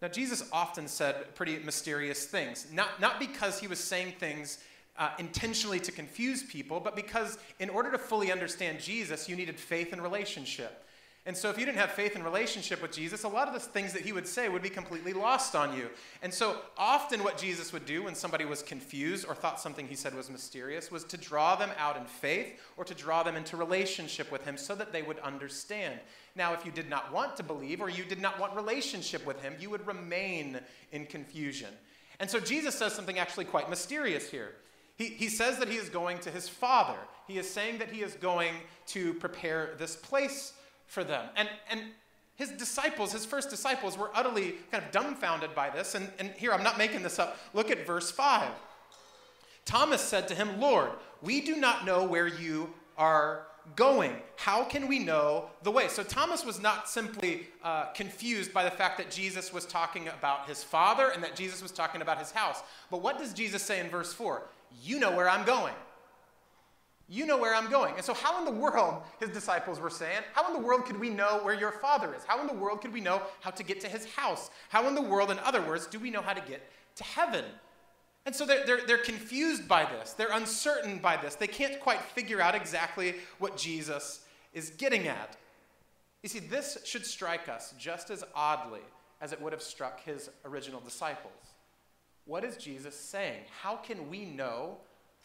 Now, 0.00 0.08
Jesus 0.08 0.48
often 0.52 0.86
said 0.86 1.34
pretty 1.34 1.58
mysterious 1.58 2.24
things, 2.24 2.68
not, 2.72 3.00
not 3.00 3.18
because 3.18 3.58
he 3.58 3.66
was 3.66 3.80
saying 3.80 4.14
things 4.20 4.58
uh, 4.98 5.10
intentionally 5.18 5.80
to 5.80 5.92
confuse 5.92 6.42
people, 6.42 6.80
but 6.80 6.96
because 6.96 7.38
in 7.60 7.70
order 7.70 7.90
to 7.90 7.98
fully 7.98 8.32
understand 8.32 8.80
Jesus, 8.80 9.28
you 9.28 9.36
needed 9.36 9.58
faith 9.58 9.92
and 9.92 10.02
relationship. 10.02 10.84
And 11.28 11.36
so, 11.36 11.50
if 11.50 11.58
you 11.58 11.66
didn't 11.66 11.76
have 11.76 11.90
faith 11.90 12.14
and 12.14 12.24
relationship 12.24 12.80
with 12.80 12.90
Jesus, 12.90 13.24
a 13.24 13.28
lot 13.28 13.48
of 13.48 13.54
the 13.54 13.60
things 13.60 13.92
that 13.92 14.00
he 14.00 14.12
would 14.12 14.26
say 14.26 14.48
would 14.48 14.62
be 14.62 14.70
completely 14.70 15.12
lost 15.12 15.54
on 15.54 15.76
you. 15.76 15.90
And 16.22 16.32
so, 16.32 16.56
often 16.78 17.22
what 17.22 17.36
Jesus 17.36 17.70
would 17.70 17.84
do 17.84 18.04
when 18.04 18.14
somebody 18.14 18.46
was 18.46 18.62
confused 18.62 19.26
or 19.28 19.34
thought 19.34 19.60
something 19.60 19.86
he 19.86 19.94
said 19.94 20.14
was 20.14 20.30
mysterious 20.30 20.90
was 20.90 21.04
to 21.04 21.18
draw 21.18 21.54
them 21.54 21.68
out 21.76 21.98
in 21.98 22.06
faith 22.06 22.58
or 22.78 22.84
to 22.84 22.94
draw 22.94 23.22
them 23.22 23.36
into 23.36 23.58
relationship 23.58 24.32
with 24.32 24.42
him 24.46 24.56
so 24.56 24.74
that 24.74 24.90
they 24.90 25.02
would 25.02 25.18
understand. 25.18 26.00
Now, 26.34 26.54
if 26.54 26.64
you 26.64 26.72
did 26.72 26.88
not 26.88 27.12
want 27.12 27.36
to 27.36 27.42
believe 27.42 27.82
or 27.82 27.90
you 27.90 28.04
did 28.04 28.22
not 28.22 28.40
want 28.40 28.56
relationship 28.56 29.26
with 29.26 29.42
him, 29.42 29.54
you 29.60 29.68
would 29.68 29.86
remain 29.86 30.58
in 30.92 31.04
confusion. 31.04 31.74
And 32.20 32.30
so, 32.30 32.40
Jesus 32.40 32.74
says 32.74 32.94
something 32.94 33.18
actually 33.18 33.44
quite 33.44 33.68
mysterious 33.68 34.30
here. 34.30 34.54
He, 34.98 35.06
he 35.06 35.28
says 35.28 35.58
that 35.58 35.68
he 35.68 35.76
is 35.76 35.88
going 35.88 36.18
to 36.18 36.30
his 36.30 36.48
Father. 36.48 36.98
He 37.28 37.38
is 37.38 37.48
saying 37.48 37.78
that 37.78 37.92
he 37.92 38.02
is 38.02 38.14
going 38.14 38.52
to 38.88 39.14
prepare 39.14 39.74
this 39.78 39.94
place 39.94 40.54
for 40.86 41.04
them. 41.04 41.26
And, 41.36 41.48
and 41.70 41.82
his 42.34 42.50
disciples, 42.50 43.12
his 43.12 43.24
first 43.24 43.48
disciples, 43.48 43.96
were 43.96 44.10
utterly 44.12 44.56
kind 44.72 44.84
of 44.84 44.90
dumbfounded 44.90 45.54
by 45.54 45.70
this. 45.70 45.94
And, 45.94 46.10
and 46.18 46.30
here, 46.32 46.52
I'm 46.52 46.64
not 46.64 46.78
making 46.78 47.02
this 47.02 47.20
up. 47.20 47.38
Look 47.54 47.70
at 47.70 47.86
verse 47.86 48.10
5. 48.10 48.50
Thomas 49.64 50.00
said 50.00 50.26
to 50.28 50.34
him, 50.34 50.60
Lord, 50.60 50.90
we 51.22 51.42
do 51.42 51.56
not 51.56 51.86
know 51.86 52.04
where 52.04 52.26
you 52.26 52.72
are 52.96 53.46
going. 53.76 54.16
How 54.36 54.64
can 54.64 54.88
we 54.88 54.98
know 54.98 55.50
the 55.62 55.70
way? 55.70 55.88
So 55.88 56.02
Thomas 56.02 56.44
was 56.44 56.60
not 56.60 56.88
simply 56.88 57.46
uh, 57.62 57.86
confused 57.92 58.52
by 58.52 58.64
the 58.64 58.70
fact 58.70 58.98
that 58.98 59.10
Jesus 59.10 59.52
was 59.52 59.66
talking 59.66 60.08
about 60.08 60.48
his 60.48 60.64
father 60.64 61.10
and 61.10 61.22
that 61.22 61.36
Jesus 61.36 61.62
was 61.62 61.70
talking 61.70 62.02
about 62.02 62.18
his 62.18 62.32
house. 62.32 62.62
But 62.90 63.02
what 63.02 63.18
does 63.18 63.32
Jesus 63.32 63.62
say 63.62 63.78
in 63.78 63.88
verse 63.88 64.12
4? 64.12 64.42
You 64.82 64.98
know 64.98 65.14
where 65.14 65.28
I'm 65.28 65.44
going. 65.44 65.74
You 67.10 67.24
know 67.24 67.38
where 67.38 67.54
I'm 67.54 67.70
going. 67.70 67.94
And 67.96 68.04
so, 68.04 68.12
how 68.12 68.38
in 68.38 68.44
the 68.44 68.60
world, 68.60 69.02
his 69.18 69.30
disciples 69.30 69.80
were 69.80 69.88
saying, 69.88 70.20
how 70.34 70.46
in 70.46 70.52
the 70.52 70.66
world 70.66 70.84
could 70.84 71.00
we 71.00 71.08
know 71.08 71.40
where 71.42 71.54
your 71.54 71.72
father 71.72 72.14
is? 72.14 72.22
How 72.24 72.40
in 72.40 72.46
the 72.46 72.52
world 72.52 72.82
could 72.82 72.92
we 72.92 73.00
know 73.00 73.22
how 73.40 73.50
to 73.50 73.62
get 73.62 73.80
to 73.80 73.88
his 73.88 74.04
house? 74.04 74.50
How 74.68 74.86
in 74.88 74.94
the 74.94 75.02
world, 75.02 75.30
in 75.30 75.38
other 75.38 75.62
words, 75.62 75.86
do 75.86 75.98
we 75.98 76.10
know 76.10 76.20
how 76.20 76.34
to 76.34 76.42
get 76.42 76.70
to 76.96 77.04
heaven? 77.04 77.46
And 78.26 78.36
so 78.36 78.44
they're, 78.44 78.66
they're, 78.66 78.86
they're 78.86 78.98
confused 78.98 79.66
by 79.66 79.86
this. 79.86 80.12
They're 80.12 80.32
uncertain 80.32 80.98
by 80.98 81.16
this. 81.16 81.34
They 81.34 81.46
can't 81.46 81.80
quite 81.80 82.02
figure 82.02 82.42
out 82.42 82.54
exactly 82.54 83.14
what 83.38 83.56
Jesus 83.56 84.20
is 84.52 84.68
getting 84.70 85.08
at. 85.08 85.34
You 86.22 86.28
see, 86.28 86.40
this 86.40 86.76
should 86.84 87.06
strike 87.06 87.48
us 87.48 87.72
just 87.78 88.10
as 88.10 88.22
oddly 88.34 88.82
as 89.22 89.32
it 89.32 89.40
would 89.40 89.54
have 89.54 89.62
struck 89.62 90.04
his 90.04 90.28
original 90.44 90.80
disciples. 90.80 91.32
What 92.28 92.44
is 92.44 92.58
Jesus 92.58 92.94
saying? 92.94 93.40
How 93.62 93.76
can 93.76 94.10
we 94.10 94.26
know 94.26 94.76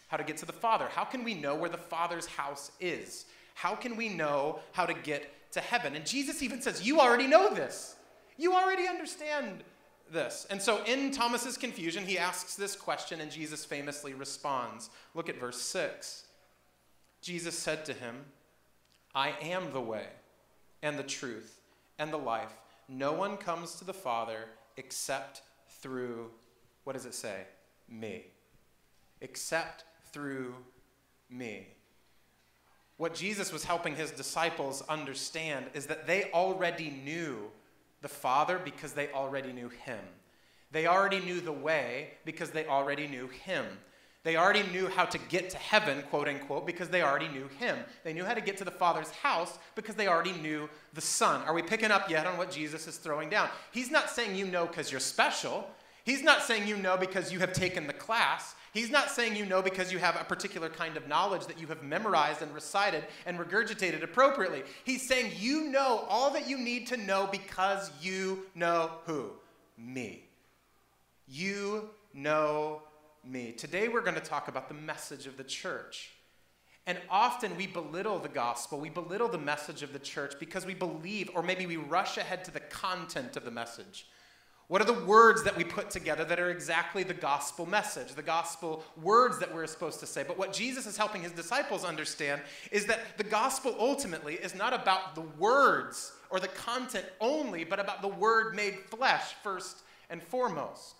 how 0.07 0.15
to 0.15 0.23
get 0.23 0.37
to 0.37 0.45
the 0.45 0.53
Father? 0.53 0.87
How 0.89 1.03
can 1.03 1.25
we 1.25 1.33
know 1.33 1.53
where 1.53 1.69
the 1.69 1.77
Father's 1.77 2.25
house 2.25 2.71
is? 2.79 3.25
How 3.55 3.75
can 3.75 3.97
we 3.97 4.07
know 4.07 4.59
how 4.71 4.85
to 4.85 4.93
get 4.93 5.51
to 5.51 5.59
heaven? 5.59 5.97
And 5.97 6.05
Jesus 6.05 6.41
even 6.41 6.61
says, 6.61 6.87
You 6.87 7.01
already 7.01 7.27
know 7.27 7.53
this. 7.53 7.97
You 8.37 8.53
already 8.53 8.87
understand 8.87 9.65
this. 10.13 10.47
And 10.49 10.61
so 10.61 10.81
in 10.85 11.11
Thomas's 11.11 11.57
confusion, 11.57 12.05
he 12.05 12.17
asks 12.17 12.55
this 12.55 12.73
question, 12.73 13.19
and 13.19 13.29
Jesus 13.29 13.65
famously 13.65 14.13
responds. 14.13 14.89
Look 15.13 15.27
at 15.27 15.37
verse 15.37 15.59
6. 15.59 16.23
Jesus 17.21 17.59
said 17.59 17.83
to 17.83 17.93
him, 17.93 18.15
I 19.13 19.33
am 19.41 19.73
the 19.73 19.81
way 19.81 20.07
and 20.81 20.97
the 20.97 21.03
truth 21.03 21.59
and 21.99 22.13
the 22.13 22.17
life. 22.17 22.53
No 22.87 23.11
one 23.11 23.35
comes 23.35 23.75
to 23.75 23.83
the 23.83 23.93
Father 23.93 24.45
except 24.77 25.41
through 25.81 26.31
what 26.83 26.93
does 26.93 27.05
it 27.05 27.13
say? 27.13 27.41
Me. 27.89 28.25
Except 29.21 29.85
through 30.11 30.55
me. 31.29 31.67
What 32.97 33.15
Jesus 33.15 33.51
was 33.51 33.63
helping 33.63 33.95
his 33.95 34.11
disciples 34.11 34.83
understand 34.87 35.65
is 35.73 35.87
that 35.87 36.07
they 36.07 36.29
already 36.33 36.89
knew 36.89 37.51
the 38.01 38.07
Father 38.07 38.59
because 38.63 38.93
they 38.93 39.09
already 39.11 39.51
knew 39.51 39.69
him. 39.69 39.99
They 40.71 40.87
already 40.87 41.19
knew 41.19 41.39
the 41.39 41.51
way 41.51 42.11
because 42.25 42.51
they 42.51 42.65
already 42.65 43.07
knew 43.07 43.27
him. 43.27 43.65
They 44.23 44.37
already 44.37 44.63
knew 44.71 44.87
how 44.87 45.03
to 45.05 45.17
get 45.17 45.49
to 45.49 45.57
heaven, 45.57 46.01
quote 46.09 46.29
unquote, 46.29 46.65
because 46.65 46.87
they 46.87 47.01
already 47.01 47.27
knew 47.27 47.49
him. 47.59 47.77
They 48.03 48.13
knew 48.13 48.23
how 48.23 48.33
to 48.33 48.41
get 48.41 48.57
to 48.57 48.63
the 48.63 48.71
Father's 48.71 49.11
house 49.11 49.59
because 49.75 49.95
they 49.95 50.07
already 50.07 50.31
knew 50.31 50.69
the 50.93 51.01
Son. 51.01 51.41
Are 51.43 51.53
we 51.53 51.61
picking 51.61 51.91
up 51.91 52.09
yet 52.09 52.25
on 52.25 52.37
what 52.37 52.49
Jesus 52.49 52.87
is 52.87 52.97
throwing 52.97 53.29
down? 53.29 53.49
He's 53.71 53.91
not 53.91 54.09
saying 54.09 54.35
you 54.35 54.45
know 54.45 54.65
because 54.65 54.91
you're 54.91 55.01
special. 55.01 55.67
He's 56.03 56.23
not 56.23 56.43
saying 56.43 56.67
you 56.67 56.75
know 56.77 56.97
because 56.97 57.31
you 57.31 57.39
have 57.39 57.53
taken 57.53 57.87
the 57.87 57.93
class. 57.93 58.55
He's 58.73 58.89
not 58.89 59.09
saying 59.09 59.35
you 59.35 59.45
know 59.45 59.61
because 59.61 59.91
you 59.91 59.99
have 59.99 60.19
a 60.19 60.23
particular 60.23 60.67
kind 60.67 60.97
of 60.97 61.07
knowledge 61.07 61.45
that 61.45 61.59
you 61.59 61.67
have 61.67 61.83
memorized 61.83 62.41
and 62.41 62.53
recited 62.53 63.05
and 63.25 63.39
regurgitated 63.39 64.03
appropriately. 64.03 64.63
He's 64.83 65.07
saying 65.07 65.31
you 65.37 65.65
know 65.69 66.05
all 66.09 66.31
that 66.31 66.49
you 66.49 66.57
need 66.57 66.87
to 66.87 66.97
know 66.97 67.29
because 67.31 67.91
you 68.01 68.47
know 68.55 68.91
who? 69.05 69.31
Me. 69.77 70.25
You 71.27 71.89
know 72.13 72.81
me. 73.23 73.53
Today 73.53 73.87
we're 73.87 74.01
going 74.01 74.15
to 74.15 74.21
talk 74.21 74.47
about 74.49 74.67
the 74.67 74.73
message 74.73 75.25
of 75.25 75.37
the 75.37 75.43
church. 75.43 76.11
And 76.85 76.97
often 77.09 77.55
we 77.55 77.65
belittle 77.65 78.19
the 78.19 78.27
gospel, 78.27 78.77
we 78.77 78.89
belittle 78.89 79.29
the 79.29 79.37
message 79.37 79.83
of 79.83 79.93
the 79.93 79.99
church 79.99 80.33
because 80.37 80.65
we 80.65 80.73
believe, 80.73 81.29
or 81.33 81.41
maybe 81.41 81.65
we 81.65 81.77
rush 81.77 82.17
ahead 82.17 82.43
to 82.43 82.51
the 82.51 82.59
content 82.59 83.37
of 83.37 83.45
the 83.45 83.51
message. 83.51 84.07
What 84.73 84.81
are 84.81 84.85
the 84.85 85.05
words 85.05 85.43
that 85.43 85.55
we 85.55 85.63
put 85.63 85.91
together 85.91 86.25
that 86.25 86.39
are 86.39 86.49
exactly 86.49 87.03
the 87.03 87.13
gospel 87.13 87.67
message, 87.67 88.15
the 88.15 88.23
gospel 88.23 88.83
words 88.99 89.37
that 89.37 89.53
we're 89.53 89.67
supposed 89.67 89.99
to 89.99 90.07
say? 90.07 90.23
But 90.23 90.39
what 90.39 90.51
Jesus 90.51 90.87
is 90.87 90.97
helping 90.97 91.21
his 91.21 91.31
disciples 91.31 91.85
understand 91.85 92.41
is 92.71 92.87
that 92.87 93.19
the 93.19 93.23
gospel 93.23 93.75
ultimately 93.77 94.33
is 94.33 94.55
not 94.55 94.73
about 94.73 95.13
the 95.13 95.21
words 95.21 96.13
or 96.31 96.39
the 96.39 96.47
content 96.47 97.05
only, 97.21 97.63
but 97.63 97.79
about 97.79 98.01
the 98.01 98.07
word 98.07 98.55
made 98.55 98.79
flesh 98.89 99.35
first 99.43 99.83
and 100.09 100.23
foremost. 100.23 100.95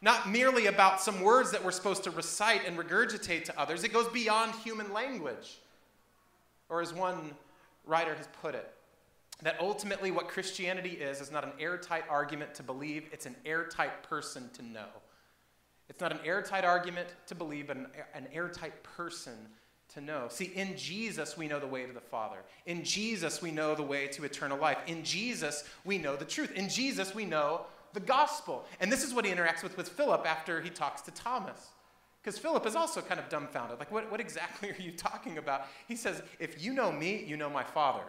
Not 0.00 0.30
merely 0.30 0.64
about 0.64 0.98
some 0.98 1.20
words 1.20 1.50
that 1.50 1.62
we're 1.62 1.70
supposed 1.70 2.04
to 2.04 2.10
recite 2.10 2.66
and 2.66 2.78
regurgitate 2.78 3.44
to 3.44 3.60
others, 3.60 3.84
it 3.84 3.92
goes 3.92 4.08
beyond 4.08 4.54
human 4.64 4.90
language. 4.90 5.58
Or 6.70 6.80
as 6.80 6.94
one 6.94 7.32
writer 7.84 8.14
has 8.14 8.28
put 8.40 8.54
it, 8.54 8.72
that 9.42 9.56
ultimately 9.60 10.10
what 10.10 10.28
Christianity 10.28 10.90
is 10.90 11.20
is 11.20 11.30
not 11.30 11.44
an 11.44 11.52
airtight 11.58 12.04
argument 12.08 12.54
to 12.54 12.62
believe, 12.62 13.08
it's 13.12 13.26
an 13.26 13.36
airtight 13.44 14.02
person 14.02 14.48
to 14.54 14.62
know. 14.62 14.86
It's 15.88 16.00
not 16.00 16.12
an 16.12 16.20
airtight 16.24 16.64
argument 16.64 17.08
to 17.26 17.34
believe, 17.34 17.66
but 17.66 17.76
an, 17.76 17.88
an 18.14 18.28
airtight 18.32 18.82
person 18.82 19.34
to 19.94 20.00
know. 20.00 20.26
See, 20.30 20.52
in 20.54 20.76
Jesus, 20.76 21.36
we 21.36 21.48
know 21.48 21.60
the 21.60 21.66
way 21.66 21.84
to 21.84 21.92
the 21.92 22.00
Father. 22.00 22.38
In 22.66 22.82
Jesus, 22.82 23.42
we 23.42 23.50
know 23.50 23.74
the 23.74 23.82
way 23.82 24.06
to 24.08 24.24
eternal 24.24 24.58
life. 24.58 24.78
In 24.86 25.04
Jesus, 25.04 25.64
we 25.84 25.98
know 25.98 26.16
the 26.16 26.24
truth. 26.24 26.52
In 26.52 26.68
Jesus, 26.68 27.14
we 27.14 27.24
know 27.24 27.66
the 27.92 28.00
gospel. 28.00 28.64
And 28.80 28.90
this 28.90 29.04
is 29.04 29.12
what 29.12 29.26
he 29.26 29.32
interacts 29.32 29.62
with 29.62 29.76
with 29.76 29.88
Philip 29.88 30.26
after 30.26 30.62
he 30.62 30.70
talks 30.70 31.02
to 31.02 31.10
Thomas. 31.10 31.68
Because 32.22 32.38
Philip 32.38 32.64
is 32.66 32.76
also 32.76 33.00
kind 33.00 33.18
of 33.18 33.28
dumbfounded. 33.28 33.80
Like, 33.80 33.90
what, 33.90 34.10
what 34.10 34.20
exactly 34.20 34.70
are 34.78 34.80
you 34.80 34.92
talking 34.92 35.38
about? 35.38 35.66
He 35.88 35.96
says, 35.96 36.22
If 36.38 36.62
you 36.62 36.72
know 36.72 36.92
me, 36.92 37.24
you 37.26 37.36
know 37.36 37.50
my 37.50 37.64
Father. 37.64 38.04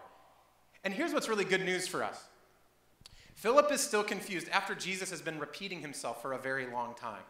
And 0.84 0.94
here's 0.94 1.14
what's 1.14 1.30
really 1.30 1.46
good 1.46 1.64
news 1.64 1.88
for 1.88 2.04
us 2.04 2.26
Philip 3.36 3.72
is 3.72 3.82
still 3.82 4.04
confused 4.04 4.48
after 4.50 4.76
Jesus 4.76 5.10
has 5.10 5.22
been 5.22 5.40
repeating 5.40 5.82
himself 5.82 6.22
for 6.22 6.34
a 6.34 6.38
very 6.38 6.68
long 6.68 6.94
time. 6.96 7.24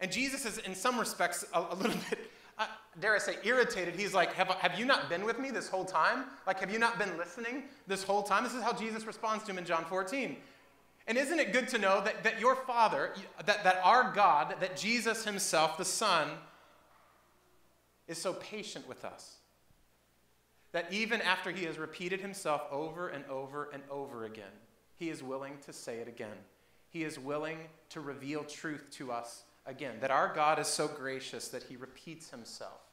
And 0.00 0.12
Jesus 0.12 0.44
is, 0.44 0.58
in 0.58 0.74
some 0.74 0.98
respects, 0.98 1.44
a, 1.52 1.66
a 1.70 1.74
little 1.74 1.96
bit, 2.10 2.30
uh, 2.58 2.66
dare 3.00 3.14
I 3.14 3.18
say, 3.18 3.36
irritated. 3.44 3.96
He's 3.96 4.14
like, 4.14 4.32
have, 4.34 4.48
have 4.48 4.78
you 4.78 4.84
not 4.84 5.08
been 5.08 5.24
with 5.24 5.38
me 5.38 5.50
this 5.50 5.68
whole 5.68 5.84
time? 5.84 6.24
Like, 6.46 6.60
have 6.60 6.70
you 6.70 6.78
not 6.78 6.98
been 6.98 7.16
listening 7.16 7.64
this 7.86 8.02
whole 8.02 8.22
time? 8.22 8.44
This 8.44 8.54
is 8.54 8.62
how 8.62 8.72
Jesus 8.72 9.06
responds 9.06 9.44
to 9.44 9.50
him 9.50 9.58
in 9.58 9.64
John 9.64 9.84
14. 9.84 10.36
And 11.08 11.16
isn't 11.16 11.40
it 11.40 11.54
good 11.54 11.68
to 11.68 11.78
know 11.78 12.02
that, 12.04 12.22
that 12.22 12.38
your 12.38 12.54
Father, 12.54 13.14
that, 13.46 13.64
that 13.64 13.80
our 13.82 14.12
God, 14.12 14.56
that 14.60 14.76
Jesus 14.76 15.24
Himself, 15.24 15.78
the 15.78 15.84
Son, 15.84 16.28
is 18.06 18.18
so 18.18 18.34
patient 18.34 18.86
with 18.86 19.06
us? 19.06 19.37
That 20.72 20.92
even 20.92 21.20
after 21.22 21.50
He 21.50 21.64
has 21.64 21.78
repeated 21.78 22.20
Himself 22.20 22.62
over 22.70 23.08
and 23.08 23.24
over 23.26 23.70
and 23.72 23.82
over 23.90 24.24
again, 24.24 24.44
He 24.96 25.10
is 25.10 25.22
willing 25.22 25.58
to 25.66 25.72
say 25.72 25.96
it 25.96 26.08
again. 26.08 26.36
He 26.90 27.04
is 27.04 27.18
willing 27.18 27.58
to 27.90 28.00
reveal 28.00 28.44
truth 28.44 28.86
to 28.92 29.12
us 29.12 29.44
again. 29.66 29.96
That 30.00 30.10
our 30.10 30.32
God 30.34 30.58
is 30.58 30.66
so 30.66 30.88
gracious 30.88 31.48
that 31.48 31.64
He 31.64 31.76
repeats 31.76 32.30
Himself. 32.30 32.88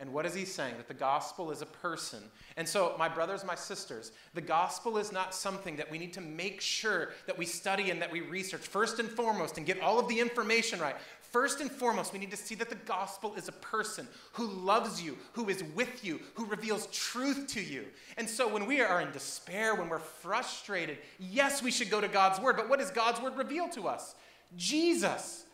And 0.00 0.12
what 0.12 0.26
is 0.26 0.34
he 0.34 0.44
saying? 0.44 0.76
That 0.76 0.86
the 0.86 0.94
gospel 0.94 1.50
is 1.50 1.60
a 1.60 1.66
person. 1.66 2.22
And 2.56 2.68
so, 2.68 2.94
my 2.98 3.08
brothers, 3.08 3.44
my 3.44 3.56
sisters, 3.56 4.12
the 4.32 4.40
gospel 4.40 4.96
is 4.96 5.10
not 5.10 5.34
something 5.34 5.74
that 5.76 5.90
we 5.90 5.98
need 5.98 6.12
to 6.12 6.20
make 6.20 6.60
sure 6.60 7.10
that 7.26 7.36
we 7.36 7.44
study 7.44 7.90
and 7.90 8.00
that 8.00 8.12
we 8.12 8.20
research 8.20 8.60
first 8.60 9.00
and 9.00 9.08
foremost 9.08 9.56
and 9.56 9.66
get 9.66 9.80
all 9.80 9.98
of 9.98 10.06
the 10.06 10.20
information 10.20 10.78
right. 10.78 10.94
First 11.30 11.60
and 11.60 11.70
foremost, 11.70 12.14
we 12.14 12.18
need 12.18 12.30
to 12.30 12.38
see 12.38 12.54
that 12.54 12.70
the 12.70 12.74
gospel 12.74 13.34
is 13.34 13.48
a 13.48 13.52
person 13.52 14.08
who 14.32 14.46
loves 14.46 15.02
you, 15.02 15.18
who 15.32 15.50
is 15.50 15.62
with 15.74 16.02
you, 16.02 16.20
who 16.34 16.46
reveals 16.46 16.86
truth 16.86 17.48
to 17.48 17.60
you. 17.60 17.84
And 18.16 18.28
so, 18.28 18.48
when 18.48 18.66
we 18.66 18.80
are 18.80 19.02
in 19.02 19.12
despair, 19.12 19.74
when 19.74 19.90
we're 19.90 19.98
frustrated, 19.98 20.98
yes, 21.18 21.62
we 21.62 21.70
should 21.70 21.90
go 21.90 22.00
to 22.00 22.08
God's 22.08 22.40
word, 22.40 22.56
but 22.56 22.70
what 22.70 22.78
does 22.78 22.90
God's 22.90 23.20
word 23.20 23.36
reveal 23.36 23.68
to 23.70 23.88
us? 23.88 24.14
Jesus. 24.56 25.44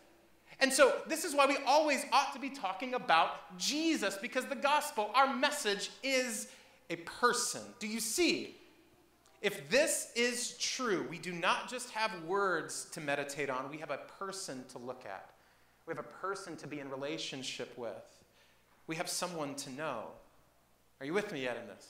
And 0.60 0.72
so, 0.72 0.94
this 1.08 1.24
is 1.24 1.34
why 1.34 1.46
we 1.46 1.56
always 1.66 2.04
ought 2.12 2.32
to 2.34 2.38
be 2.38 2.50
talking 2.50 2.94
about 2.94 3.58
Jesus, 3.58 4.16
because 4.16 4.44
the 4.44 4.54
gospel, 4.54 5.10
our 5.12 5.34
message, 5.34 5.90
is 6.04 6.46
a 6.88 6.96
person. 6.96 7.62
Do 7.80 7.88
you 7.88 7.98
see? 7.98 8.56
If 9.42 9.68
this 9.68 10.10
is 10.16 10.56
true, 10.56 11.06
we 11.10 11.18
do 11.18 11.32
not 11.32 11.68
just 11.68 11.90
have 11.90 12.10
words 12.24 12.86
to 12.92 13.00
meditate 13.00 13.50
on, 13.50 13.70
we 13.70 13.76
have 13.78 13.90
a 13.90 14.00
person 14.18 14.64
to 14.70 14.78
look 14.78 15.04
at. 15.04 15.33
We 15.86 15.94
have 15.94 16.04
a 16.04 16.08
person 16.08 16.56
to 16.56 16.66
be 16.66 16.80
in 16.80 16.90
relationship 16.90 17.76
with. 17.76 18.22
We 18.86 18.96
have 18.96 19.08
someone 19.08 19.54
to 19.56 19.70
know. 19.70 20.04
Are 21.00 21.06
you 21.06 21.14
with 21.14 21.32
me 21.32 21.42
yet 21.42 21.56
in 21.56 21.66
this? 21.66 21.88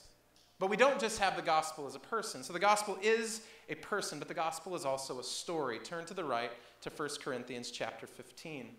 But 0.58 0.70
we 0.70 0.76
don't 0.76 1.00
just 1.00 1.18
have 1.18 1.36
the 1.36 1.42
gospel 1.42 1.86
as 1.86 1.94
a 1.94 2.00
person. 2.00 2.42
So 2.42 2.52
the 2.52 2.58
gospel 2.58 2.98
is 3.02 3.42
a 3.68 3.74
person, 3.76 4.18
but 4.18 4.28
the 4.28 4.34
gospel 4.34 4.74
is 4.74 4.84
also 4.84 5.18
a 5.18 5.24
story. 5.24 5.78
Turn 5.78 6.04
to 6.06 6.14
the 6.14 6.24
right 6.24 6.50
to 6.82 6.90
1 6.90 7.08
Corinthians 7.22 7.70
chapter 7.70 8.06
15. 8.06 8.70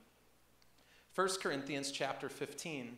1 1.15 1.29
Corinthians 1.41 1.91
chapter 1.91 2.29
15. 2.29 2.97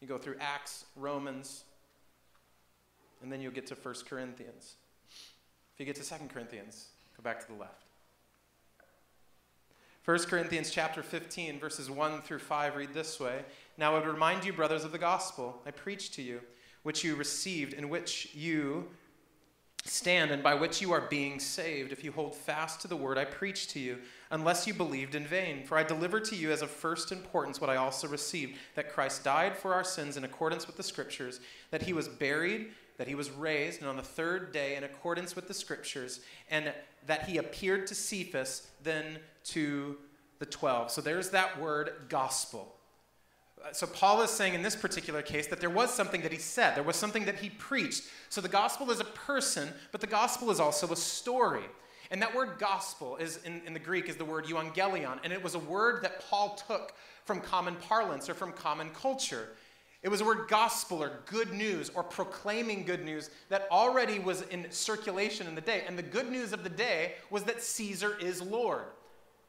You 0.00 0.06
go 0.06 0.18
through 0.18 0.36
Acts, 0.40 0.84
Romans, 0.94 1.64
and 3.22 3.32
then 3.32 3.40
you'll 3.40 3.52
get 3.52 3.66
to 3.66 3.74
1 3.74 3.94
Corinthians. 4.08 4.74
If 5.74 5.80
you 5.80 5.86
get 5.86 5.96
to 5.96 6.08
2 6.08 6.14
Corinthians, 6.32 6.88
go 7.16 7.22
back 7.22 7.40
to 7.40 7.52
the 7.52 7.58
left. 7.58 7.87
1 10.08 10.20
Corinthians 10.20 10.70
chapter 10.70 11.02
15, 11.02 11.60
verses 11.60 11.90
1 11.90 12.22
through 12.22 12.38
5 12.38 12.76
read 12.76 12.94
this 12.94 13.20
way 13.20 13.44
Now 13.76 13.94
I 13.94 13.98
would 13.98 14.08
remind 14.08 14.42
you, 14.42 14.54
brothers, 14.54 14.82
of 14.82 14.90
the 14.90 14.96
gospel 14.96 15.60
I 15.66 15.70
preached 15.70 16.14
to 16.14 16.22
you, 16.22 16.40
which 16.82 17.04
you 17.04 17.14
received, 17.14 17.74
in 17.74 17.90
which 17.90 18.30
you 18.34 18.88
stand 19.84 20.30
and 20.30 20.42
by 20.42 20.54
which 20.54 20.80
you 20.80 20.92
are 20.92 21.02
being 21.02 21.38
saved 21.38 21.92
if 21.92 22.02
you 22.02 22.10
hold 22.10 22.34
fast 22.34 22.80
to 22.80 22.88
the 22.88 22.96
word 22.96 23.18
I 23.18 23.26
preached 23.26 23.68
to 23.72 23.80
you, 23.80 23.98
unless 24.30 24.66
you 24.66 24.72
believed 24.72 25.14
in 25.14 25.26
vain. 25.26 25.66
For 25.66 25.76
I 25.76 25.82
delivered 25.82 26.24
to 26.24 26.36
you 26.36 26.52
as 26.52 26.62
of 26.62 26.70
first 26.70 27.12
importance 27.12 27.60
what 27.60 27.68
I 27.68 27.76
also 27.76 28.08
received 28.08 28.56
that 28.76 28.90
Christ 28.90 29.24
died 29.24 29.58
for 29.58 29.74
our 29.74 29.84
sins 29.84 30.16
in 30.16 30.24
accordance 30.24 30.66
with 30.66 30.78
the 30.78 30.82
Scriptures, 30.82 31.40
that 31.70 31.82
he 31.82 31.92
was 31.92 32.08
buried, 32.08 32.68
that 32.98 33.08
he 33.08 33.14
was 33.14 33.30
raised, 33.30 33.80
and 33.80 33.88
on 33.88 33.96
the 33.96 34.02
third 34.02 34.52
day, 34.52 34.76
in 34.76 34.84
accordance 34.84 35.34
with 35.34 35.48
the 35.48 35.54
Scriptures, 35.54 36.20
and 36.50 36.72
that 37.06 37.28
he 37.28 37.38
appeared 37.38 37.86
to 37.86 37.94
Cephas, 37.94 38.66
then 38.82 39.18
to 39.44 39.96
the 40.40 40.46
twelve. 40.46 40.90
So 40.90 41.00
there's 41.00 41.30
that 41.30 41.58
word 41.58 41.90
gospel. 42.08 42.74
Uh, 43.64 43.72
so, 43.72 43.86
Paul 43.86 44.22
is 44.22 44.30
saying 44.30 44.54
in 44.54 44.62
this 44.62 44.76
particular 44.76 45.22
case 45.22 45.48
that 45.48 45.60
there 45.60 45.70
was 45.70 45.92
something 45.92 46.22
that 46.22 46.30
he 46.30 46.38
said, 46.38 46.76
there 46.76 46.84
was 46.84 46.96
something 46.96 47.24
that 47.24 47.36
he 47.36 47.50
preached. 47.50 48.04
So, 48.28 48.40
the 48.40 48.48
gospel 48.48 48.90
is 48.90 49.00
a 49.00 49.04
person, 49.04 49.70
but 49.90 50.00
the 50.00 50.06
gospel 50.06 50.50
is 50.50 50.60
also 50.60 50.92
a 50.92 50.96
story. 50.96 51.64
And 52.10 52.22
that 52.22 52.34
word 52.34 52.58
gospel 52.58 53.16
is 53.16 53.40
in, 53.44 53.60
in 53.66 53.74
the 53.74 53.80
Greek 53.80 54.08
is 54.08 54.16
the 54.16 54.24
word 54.24 54.46
euangelion, 54.46 55.18
and 55.24 55.32
it 55.32 55.42
was 55.42 55.54
a 55.54 55.58
word 55.58 56.02
that 56.02 56.24
Paul 56.28 56.58
took 56.68 56.94
from 57.24 57.40
common 57.40 57.74
parlance 57.76 58.28
or 58.30 58.34
from 58.34 58.52
common 58.52 58.90
culture. 58.90 59.50
It 60.02 60.08
was 60.08 60.20
a 60.20 60.24
word 60.24 60.48
gospel 60.48 61.02
or 61.02 61.20
good 61.26 61.52
news 61.52 61.90
or 61.94 62.04
proclaiming 62.04 62.84
good 62.84 63.04
news 63.04 63.30
that 63.48 63.66
already 63.70 64.18
was 64.18 64.42
in 64.42 64.70
circulation 64.70 65.46
in 65.46 65.54
the 65.54 65.60
day. 65.60 65.82
And 65.86 65.98
the 65.98 66.02
good 66.02 66.30
news 66.30 66.52
of 66.52 66.62
the 66.62 66.70
day 66.70 67.14
was 67.30 67.42
that 67.44 67.62
Caesar 67.62 68.16
is 68.18 68.40
Lord. 68.40 68.84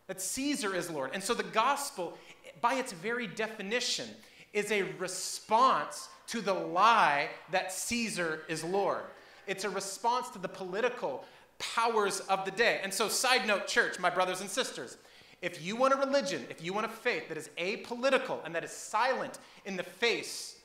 That 0.07 0.19
Caesar 0.21 0.73
is 0.73 0.89
Lord. 0.89 1.11
And 1.13 1.23
so 1.23 1.35
the 1.35 1.43
gospel 1.43 2.17
by 2.61 2.75
its 2.75 2.91
very 2.91 3.27
definition, 3.27 4.07
is 4.53 4.71
a 4.71 4.83
response 4.97 6.09
to 6.27 6.41
the 6.41 6.53
lie 6.53 7.29
that 7.51 7.71
Caesar 7.71 8.41
is 8.47 8.63
Lord. 8.63 9.03
It's 9.47 9.63
a 9.63 9.69
response 9.69 10.29
to 10.29 10.39
the 10.39 10.47
political 10.47 11.23
powers 11.57 12.19
of 12.21 12.45
the 12.45 12.51
day. 12.51 12.79
And 12.83 12.93
so, 12.93 13.09
side 13.09 13.47
note, 13.47 13.67
church, 13.67 13.99
my 13.99 14.09
brothers 14.09 14.41
and 14.41 14.49
sisters, 14.49 14.97
if 15.41 15.61
you 15.63 15.75
want 15.75 15.93
a 15.93 15.97
religion, 15.97 16.45
if 16.49 16.63
you 16.63 16.73
want 16.73 16.85
a 16.85 16.89
faith 16.89 17.29
that 17.29 17.37
is 17.37 17.49
apolitical 17.57 18.43
and 18.45 18.53
that 18.55 18.63
is 18.63 18.71
silent 18.71 19.39
in 19.65 19.77
the 19.77 19.83
face 19.83 20.57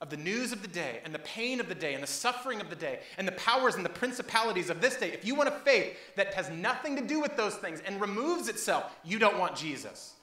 of 0.00 0.10
the 0.10 0.16
news 0.16 0.50
of 0.50 0.62
the 0.62 0.68
day 0.68 1.00
and 1.04 1.14
the 1.14 1.20
pain 1.20 1.60
of 1.60 1.68
the 1.68 1.74
day 1.74 1.94
and 1.94 2.02
the 2.02 2.08
suffering 2.08 2.60
of 2.60 2.68
the 2.68 2.76
day 2.76 2.98
and 3.18 3.28
the 3.28 3.32
powers 3.32 3.76
and 3.76 3.84
the 3.84 3.90
principalities 3.90 4.68
of 4.68 4.80
this 4.80 4.96
day, 4.96 5.12
if 5.12 5.24
you 5.24 5.36
want 5.36 5.48
a 5.48 5.52
faith 5.52 5.96
that 6.16 6.34
has 6.34 6.50
nothing 6.50 6.96
to 6.96 7.02
do 7.02 7.20
with 7.20 7.36
those 7.36 7.54
things 7.54 7.80
and 7.86 8.00
removes 8.00 8.48
itself, 8.48 8.96
you 9.04 9.18
don't 9.20 9.38
want 9.38 9.54
Jesus. 9.54 10.14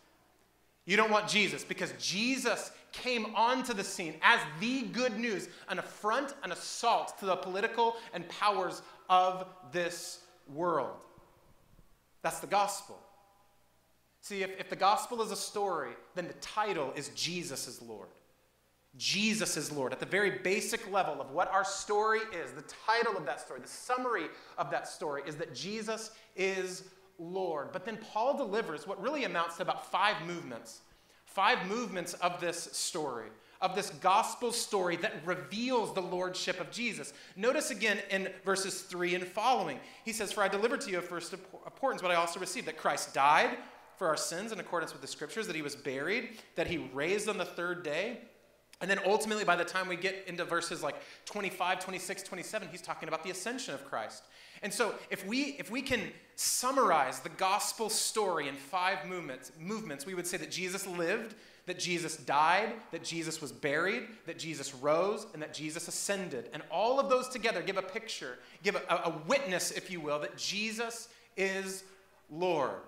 You 0.86 0.98
don't 0.98 1.12
want 1.12 1.30
Jesus 1.30 1.64
because 1.64 1.94
Jesus 1.98 2.72
came 2.92 3.34
onto 3.36 3.74
the 3.74 3.84
scene 3.84 4.16
as 4.22 4.42
the 4.60 4.82
good 4.82 5.18
news, 5.18 5.48
an 5.70 5.80
affront, 5.80 6.34
an 6.44 6.52
assault 6.52 7.18
to 7.20 7.26
the 7.26 7.38
political 7.38 7.96
and 8.14 8.28
powers 8.28 8.82
of 9.10 9.46
this 9.72 10.20
world. 10.54 10.98
That's 12.22 12.40
the 12.40 12.48
gospel. 12.48 13.00
See, 14.30 14.44
if, 14.44 14.60
if 14.60 14.70
the 14.70 14.76
gospel 14.76 15.24
is 15.24 15.32
a 15.32 15.36
story, 15.36 15.90
then 16.14 16.28
the 16.28 16.34
title 16.34 16.94
is 16.96 17.10
Jesus 17.16 17.68
is 17.68 17.82
Lord. 17.82 18.10
Jesus 18.96 19.58
is 19.58 19.72
Lord. 19.72 19.92
At 19.92 20.00
the 20.00 20.06
very 20.06 20.30
basic 20.44 20.92
level 20.92 21.20
of 21.20 21.32
what 21.32 21.52
our 21.52 21.66
story 21.66 22.20
is, 22.32 22.52
the 22.52 22.64
title 22.86 23.18
of 23.18 23.26
that 23.26 23.42
story, 23.42 23.60
the 23.60 23.68
summary 23.68 24.26
of 24.60 24.70
that 24.70 24.88
story 24.88 25.24
is 25.26 25.36
that 25.38 25.56
Jesus 25.56 26.12
is 26.36 26.84
Lord. 27.18 27.72
But 27.74 27.86
then 27.86 27.98
Paul 28.14 28.38
delivers 28.38 28.86
what 28.86 29.02
really 29.02 29.24
amounts 29.24 29.56
to 29.56 29.64
about 29.64 29.92
five 29.92 30.16
movements, 30.28 30.82
five 31.26 31.66
movements 31.68 32.14
of 32.14 32.40
this 32.40 32.70
story, 32.72 33.30
of 33.62 33.76
this 33.76 33.90
gospel 33.90 34.52
story 34.52 34.96
that 34.98 35.26
reveals 35.26 35.96
the 35.96 36.04
lordship 36.04 36.62
of 36.62 36.70
Jesus. 36.70 37.14
Notice 37.36 37.72
again 37.72 37.98
in 38.12 38.30
verses 38.46 38.82
3 38.82 39.16
and 39.16 39.24
following. 39.26 39.80
He 40.06 40.14
says, 40.14 40.32
For 40.32 40.44
I 40.44 40.48
delivered 40.50 40.82
to 40.82 40.92
you 40.92 41.00
of 41.00 41.06
first 41.06 41.34
importance 41.34 42.04
what 42.04 42.12
I 42.12 42.16
also 42.16 42.40
received 42.40 42.68
that 42.68 42.78
Christ 42.78 43.16
died 43.16 43.58
for 44.00 44.08
our 44.08 44.18
sins 44.18 44.52
in 44.52 44.60
accordance 44.60 44.94
with 44.94 45.02
the 45.02 45.08
scriptures, 45.08 45.46
that 45.46 45.56
he 45.56 45.62
was 45.62 45.76
buried, 45.76 46.30
that 46.56 46.68
he 46.68 46.90
raised 46.94 47.30
on 47.30 47.38
the 47.38 47.46
third 47.46 47.84
day 47.84 48.20
And 48.82 48.90
then 48.90 49.00
ultimately, 49.06 49.44
by 49.44 49.58
the 49.58 49.66
time 49.66 49.90
we 49.90 49.98
get 49.98 50.24
into 50.26 50.46
verses 50.46 50.82
like 50.82 50.96
25, 51.26 51.80
26, 51.80 52.24
27, 52.24 52.70
he's 52.72 52.82
talking 52.82 53.10
about 53.10 53.24
the 53.26 53.30
ascension 53.30 53.74
of 53.74 53.84
Christ. 53.84 54.24
And 54.64 54.74
so, 54.74 54.96
if 55.10 55.28
we, 55.28 55.58
if 55.60 55.70
we 55.70 55.82
can 55.82 56.00
summarize 56.36 57.20
the 57.20 57.30
gospel 57.30 57.90
story 57.90 58.48
in 58.48 58.56
five 58.56 59.06
movements, 59.06 59.52
movements, 59.60 60.06
we 60.06 60.14
would 60.14 60.26
say 60.26 60.38
that 60.38 60.50
Jesus 60.50 60.88
lived, 60.88 61.36
that 61.66 61.78
Jesus 61.78 62.16
died, 62.16 62.72
that 62.92 63.04
Jesus 63.04 63.42
was 63.42 63.52
buried, 63.52 64.04
that 64.26 64.40
Jesus 64.40 64.74
rose, 64.74 65.28
and 65.34 65.42
that 65.42 65.54
Jesus 65.54 65.90
ascended. 65.90 66.50
And 66.54 66.64
all 66.72 67.02
of 67.02 67.10
those 67.10 67.28
together 67.28 67.62
give 67.62 67.78
a 67.78 67.82
picture, 67.82 68.40
give 68.64 68.76
a, 68.76 68.96
a 68.96 69.14
witness, 69.28 69.72
if 69.72 69.92
you 69.92 70.00
will, 70.00 70.20
that 70.20 70.38
Jesus 70.38 71.10
is 71.36 71.84
Lord, 72.32 72.80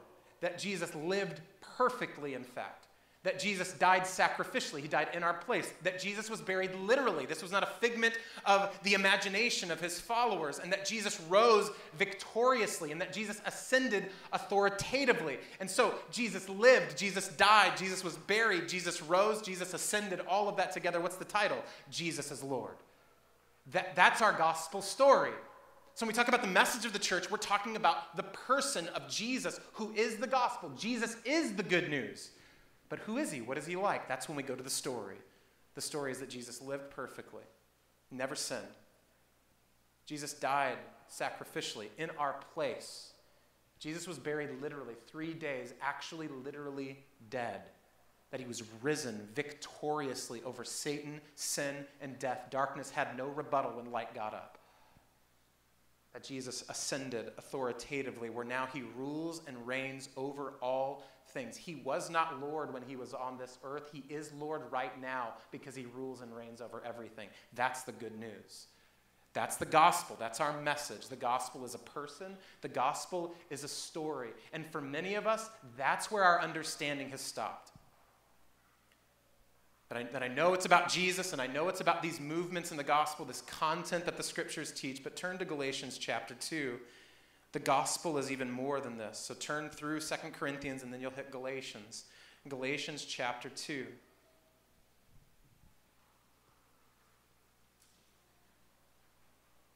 that 0.42 0.60
Jesus 0.60 0.94
lived 0.96 1.40
perfectly, 1.78 2.34
in 2.34 2.44
fact 2.44 2.88
that 3.24 3.40
Jesus 3.40 3.74
died 3.74 4.02
sacrificially. 4.02 4.82
He 4.82 4.88
died 4.88 5.10
in 5.14 5.22
our 5.22 5.36
place. 5.36 5.72
That 5.84 6.00
Jesus 6.00 6.28
was 6.28 6.42
buried 6.42 6.74
literally. 6.74 7.28
This 7.28 7.44
was 7.44 7.52
not 7.52 7.62
a 7.62 7.68
figment 7.68 8.18
of 8.48 8.78
the 8.82 8.96
imagination 8.96 9.70
of 9.70 9.80
his 9.80 10.00
followers. 10.00 10.58
And 10.58 10.74
that 10.74 10.86
Jesus 10.86 11.22
rose 11.30 11.70
victoriously. 12.00 12.92
And 12.92 13.00
that 13.00 13.14
Jesus 13.14 13.40
ascended 13.46 14.08
authoritatively. 14.34 15.38
And 15.60 15.70
so 15.70 15.94
Jesus 16.12 16.50
lived, 16.50 16.98
Jesus 16.98 17.28
died, 17.28 17.78
Jesus 17.78 18.04
was 18.04 18.18
buried, 18.18 18.68
Jesus 18.68 19.04
rose, 19.04 19.44
Jesus 19.44 19.76
ascended. 19.76 20.22
All 20.22 20.50
of 20.50 20.58
that 20.58 20.72
together. 20.72 21.00
What's 21.00 21.18
the 21.18 21.26
title? 21.26 21.58
Jesus 21.92 22.32
is 22.32 22.44
Lord. 22.44 22.76
That, 23.72 23.96
that's 23.96 24.24
our 24.24 24.34
gospel 24.34 24.82
story. 24.82 25.34
So 25.94 26.06
when 26.06 26.14
we 26.14 26.18
talk 26.18 26.30
about 26.30 26.42
the 26.42 26.48
message 26.48 26.86
of 26.86 26.94
the 26.94 27.00
church, 27.00 27.30
we're 27.30 27.38
talking 27.38 27.76
about 27.76 28.16
the 28.16 28.24
person 28.24 28.88
of 28.90 29.10
Jesus, 29.10 29.60
who 29.74 29.92
is 29.94 30.18
the 30.18 30.28
gospel. 30.28 30.72
Jesus 30.78 31.18
is 31.26 31.54
the 31.54 31.64
good 31.64 31.90
news. 31.90 32.32
But 32.90 33.00
who 33.00 33.18
is 33.18 33.32
he? 33.32 33.42
What 33.42 33.58
is 33.58 33.66
he 33.66 33.76
like? 33.76 34.08
That's 34.08 34.28
when 34.28 34.36
we 34.36 34.44
go 34.44 34.56
to 34.56 34.64
the 34.64 34.70
story. 34.70 35.18
The 35.76 35.82
story 35.82 36.12
is 36.12 36.20
that 36.20 36.30
Jesus 36.30 36.62
lived 36.62 36.90
perfectly, 36.92 37.44
never 38.10 38.36
sinned. 38.36 38.62
Jesus 40.06 40.34
died 40.34 40.78
sacrificially 41.10 41.88
in 41.98 42.10
our 42.18 42.36
place. 42.54 43.14
Jesus 43.80 44.08
was 44.08 44.20
buried 44.20 44.50
literally 44.62 44.96
three 45.08 45.34
days, 45.34 45.74
actually, 45.82 46.28
literally 46.28 47.00
dead. 47.30 47.62
That 48.32 48.40
he 48.40 48.46
was 48.46 48.64
risen 48.82 49.28
victoriously 49.34 50.42
over 50.44 50.64
Satan, 50.64 51.20
sin, 51.36 51.86
and 52.02 52.18
death. 52.20 52.48
Darkness 52.50 52.90
had 52.90 53.18
no 53.18 53.28
rebuttal 53.28 53.72
when 53.72 53.92
light 53.92 54.14
got 54.14 54.34
up. 54.34 54.58
That 56.14 56.24
Jesus 56.24 56.66
ascended 56.68 57.32
authoritatively, 57.38 58.30
where 58.30 58.44
now 58.44 58.68
he 58.74 58.84
rules 58.98 59.42
and 59.48 59.66
reigns 59.66 60.10
over 60.18 60.56
all 60.62 61.04
things. 61.28 61.56
He 61.56 61.76
was 61.76 62.10
not 62.10 62.42
Lord 62.42 62.74
when 62.74 62.84
he 62.84 62.96
was 62.96 63.14
on 63.14 63.38
this 63.38 63.58
earth. 63.64 63.90
He 63.94 64.04
is 64.14 64.34
Lord 64.34 64.64
right 64.72 65.00
now 65.02 65.36
because 65.52 65.76
he 65.76 65.86
rules 65.96 66.22
and 66.22 66.36
reigns 66.36 66.60
over 66.60 66.84
everything. 66.86 67.30
That's 67.54 67.84
the 67.84 67.94
good 67.94 68.20
news. 68.20 68.68
That's 69.34 69.56
the 69.56 69.66
gospel. 69.66 70.18
That's 70.20 70.42
our 70.42 70.60
message. 70.62 71.08
The 71.08 71.16
gospel 71.16 71.64
is 71.64 71.74
a 71.74 71.80
person, 71.80 72.36
the 72.62 72.68
gospel 72.68 73.34
is 73.50 73.64
a 73.64 73.68
story. 73.68 74.32
And 74.52 74.66
for 74.66 74.82
many 74.82 75.16
of 75.16 75.26
us, 75.26 75.50
that's 75.78 76.12
where 76.12 76.24
our 76.24 76.42
understanding 76.42 77.10
has 77.12 77.22
stopped. 77.22 77.71
That 79.92 79.98
I, 79.98 80.04
that 80.04 80.24
I 80.24 80.30
know 80.30 80.54
it's 80.54 80.66
about 80.66 80.88
Jesus 80.88 81.34
and 81.34 81.42
I 81.42 81.48
know 81.48 81.68
it's 81.68 81.82
about 81.82 82.02
these 82.02 82.22
movements 82.22 82.72
in 82.72 82.78
the 82.78 82.84
gospel, 82.84 83.26
this 83.26 83.42
content 83.42 84.06
that 84.06 84.16
the 84.16 84.24
scriptures 84.24 84.72
teach. 84.72 85.04
But 85.04 85.18
turn 85.18 85.38
to 85.40 85.44
Galatians 85.44 85.98
chapter 85.98 86.34
2 86.34 86.80
the 87.52 87.60
gospel 87.60 88.18
is 88.18 88.32
even 88.32 88.50
more 88.50 88.80
than 88.80 88.98
this. 88.98 89.18
So 89.18 89.34
turn 89.34 89.70
through 89.70 90.00
Second 90.00 90.34
Corinthians 90.34 90.84
and 90.84 90.94
then 90.94 91.02
you'll 91.02 91.12
hit 91.12 91.32
Galatians. 91.32 92.06
Galatians 92.48 93.04
chapter 93.06 93.50
2. 93.50 93.86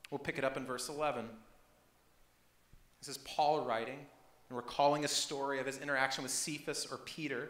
We'll 0.10 0.20
pick 0.20 0.38
it 0.38 0.46
up 0.46 0.56
in 0.56 0.66
verse 0.66 0.88
11. 0.88 1.26
This 3.02 3.10
is 3.10 3.18
Paul 3.20 3.66
writing 3.66 4.00
and 4.50 4.56
recalling 4.56 5.04
a 5.04 5.10
story 5.10 5.60
of 5.60 5.66
his 5.66 5.80
interaction 5.80 6.24
with 6.24 6.32
Cephas 6.32 6.88
or 6.90 6.98
Peter. 7.00 7.50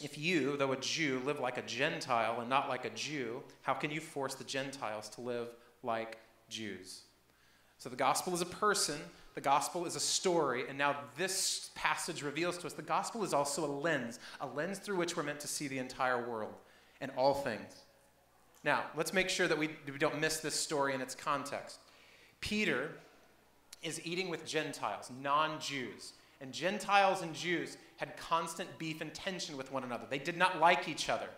if 0.00 0.18
you, 0.18 0.56
though 0.56 0.72
a 0.72 0.76
Jew, 0.76 1.20
live 1.24 1.40
like 1.40 1.58
a 1.58 1.62
Gentile 1.62 2.40
and 2.40 2.48
not 2.48 2.68
like 2.68 2.84
a 2.84 2.90
Jew, 2.90 3.42
how 3.62 3.74
can 3.74 3.90
you 3.90 4.00
force 4.00 4.34
the 4.34 4.44
Gentiles 4.44 5.08
to 5.10 5.20
live 5.20 5.48
like 5.82 6.18
Jews. 6.48 7.02
So 7.78 7.88
the 7.88 7.96
gospel 7.96 8.34
is 8.34 8.42
a 8.42 8.46
person, 8.46 8.98
the 9.34 9.40
gospel 9.40 9.86
is 9.86 9.96
a 9.96 10.00
story, 10.00 10.64
and 10.68 10.76
now 10.76 10.96
this 11.16 11.70
passage 11.74 12.22
reveals 12.22 12.58
to 12.58 12.66
us 12.66 12.74
the 12.74 12.82
gospel 12.82 13.24
is 13.24 13.32
also 13.32 13.64
a 13.64 13.72
lens, 13.72 14.18
a 14.40 14.46
lens 14.46 14.78
through 14.78 14.96
which 14.96 15.16
we're 15.16 15.22
meant 15.22 15.40
to 15.40 15.48
see 15.48 15.66
the 15.66 15.78
entire 15.78 16.28
world 16.28 16.54
and 17.00 17.10
all 17.16 17.32
things. 17.32 17.84
Now, 18.62 18.84
let's 18.94 19.14
make 19.14 19.30
sure 19.30 19.48
that 19.48 19.56
we, 19.56 19.70
we 19.90 19.96
don't 19.96 20.20
miss 20.20 20.40
this 20.40 20.54
story 20.54 20.94
in 20.94 21.00
its 21.00 21.14
context. 21.14 21.78
Peter 22.42 22.90
is 23.82 24.04
eating 24.04 24.28
with 24.28 24.44
Gentiles, 24.44 25.10
non 25.22 25.58
Jews. 25.58 26.12
And 26.40 26.52
Gentiles 26.52 27.22
and 27.22 27.34
Jews 27.34 27.76
had 27.98 28.16
constant 28.16 28.78
beef 28.78 29.00
and 29.00 29.12
tension 29.12 29.56
with 29.56 29.70
one 29.72 29.84
another. 29.84 30.04
They 30.08 30.18
did 30.18 30.36
not 30.36 30.58
like 30.58 30.88
each 30.88 31.08
other. 31.08 31.28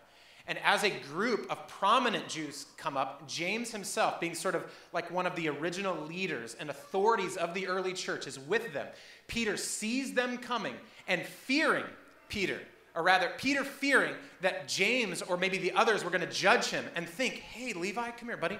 And 0.47 0.57
as 0.63 0.83
a 0.83 0.89
group 0.89 1.45
of 1.49 1.67
prominent 1.67 2.27
Jews 2.27 2.65
come 2.75 2.97
up, 2.97 3.27
James 3.27 3.71
himself, 3.71 4.19
being 4.19 4.35
sort 4.35 4.55
of 4.55 4.63
like 4.91 5.09
one 5.09 5.25
of 5.25 5.35
the 5.35 5.47
original 5.47 5.95
leaders 6.05 6.55
and 6.59 6.69
authorities 6.69 7.37
of 7.37 7.53
the 7.53 7.67
early 7.67 7.93
church, 7.93 8.27
is 8.27 8.37
with 8.39 8.73
them. 8.73 8.87
Peter 9.27 9.55
sees 9.55 10.13
them 10.13 10.37
coming 10.37 10.75
and 11.07 11.21
fearing 11.21 11.85
Peter, 12.27 12.59
or 12.93 13.03
rather, 13.03 13.31
Peter 13.37 13.63
fearing 13.63 14.13
that 14.41 14.67
James 14.67 15.21
or 15.21 15.37
maybe 15.37 15.57
the 15.57 15.71
others 15.73 16.03
were 16.03 16.09
going 16.09 16.21
to 16.21 16.33
judge 16.33 16.65
him 16.65 16.83
and 16.95 17.07
think, 17.07 17.35
hey, 17.35 17.71
Levi, 17.71 18.11
come 18.11 18.27
here, 18.27 18.37
buddy. 18.37 18.59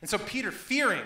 And 0.00 0.08
so 0.08 0.18
Peter, 0.18 0.50
fearing 0.50 1.04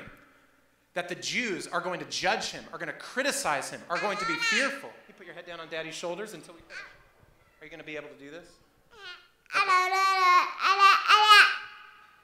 that 0.97 1.11
the 1.11 1.15
Jews 1.15 1.67
are 1.67 1.83
going 1.83 2.01
to 2.01 2.07
judge 2.07 2.53
him, 2.53 2.65
are 2.73 2.79
going 2.79 2.89
to 2.89 2.95
criticize 2.95 3.69
him, 3.69 3.83
are 3.91 3.99
going 3.99 4.17
to 4.17 4.25
be 4.25 4.33
fearful 4.35 4.89
You 5.07 5.13
put 5.13 5.27
your 5.27 5.35
head 5.35 5.47
down 5.47 5.61
on 5.61 5.69
daddy's 5.69 5.95
shoulders 5.95 6.33
until 6.33 6.55
we 6.55 6.61
finish? 6.61 6.79
Are 7.61 7.65
you 7.67 7.71
going 7.71 7.81
to 7.81 7.87
be 7.87 7.97
able 7.97 8.09
to 8.09 8.19
do 8.19 8.31
this? 8.31 8.47
Okay. 9.55 9.69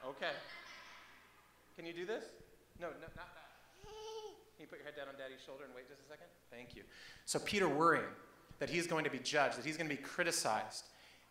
okay. 0.09 0.33
Can 1.75 1.85
you 1.85 1.93
do 1.93 2.03
this? 2.07 2.23
No, 2.81 2.87
no, 2.87 2.93
not 3.15 3.15
that. 3.15 3.45
Can 3.83 4.61
you 4.61 4.67
put 4.67 4.79
your 4.79 4.85
head 4.85 4.95
down 4.97 5.07
on 5.07 5.19
daddy's 5.19 5.45
shoulder 5.45 5.65
and 5.65 5.73
wait 5.75 5.87
just 5.87 6.01
a 6.01 6.09
second? 6.09 6.25
Thank 6.49 6.75
you. 6.75 6.81
So, 7.25 7.37
Peter 7.37 7.69
worrying 7.69 8.09
that 8.57 8.71
he's 8.71 8.87
going 8.87 9.03
to 9.03 9.11
be 9.11 9.19
judged, 9.19 9.59
that 9.59 9.65
he's 9.65 9.77
going 9.77 9.89
to 9.89 9.95
be 9.95 10.01
criticized. 10.01 10.85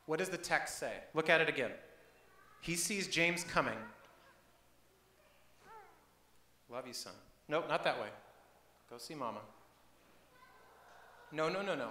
What 0.07 0.21
does 0.21 0.29
the 0.29 0.39
text 0.39 0.79
say? 0.79 0.93
Look 1.13 1.29
at 1.29 1.41
it 1.41 1.49
again. 1.49 1.73
He 2.61 2.77
sees 2.77 3.09
James 3.09 3.43
coming. 3.43 3.79
Love 6.71 6.87
you, 6.87 6.95
son. 6.95 7.13
Nope, 7.53 7.69
not 7.69 7.85
that 7.85 8.01
way. 8.01 8.07
Go 8.89 8.97
see 8.97 9.15
mama. 9.15 9.41
No, 11.31 11.51
no, 11.51 11.61
no, 11.61 11.75
no. 11.75 11.91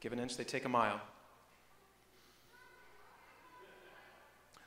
Give 0.00 0.12
an 0.12 0.18
inch, 0.18 0.36
they 0.36 0.44
take 0.44 0.66
a 0.66 0.68
mile. 0.68 1.00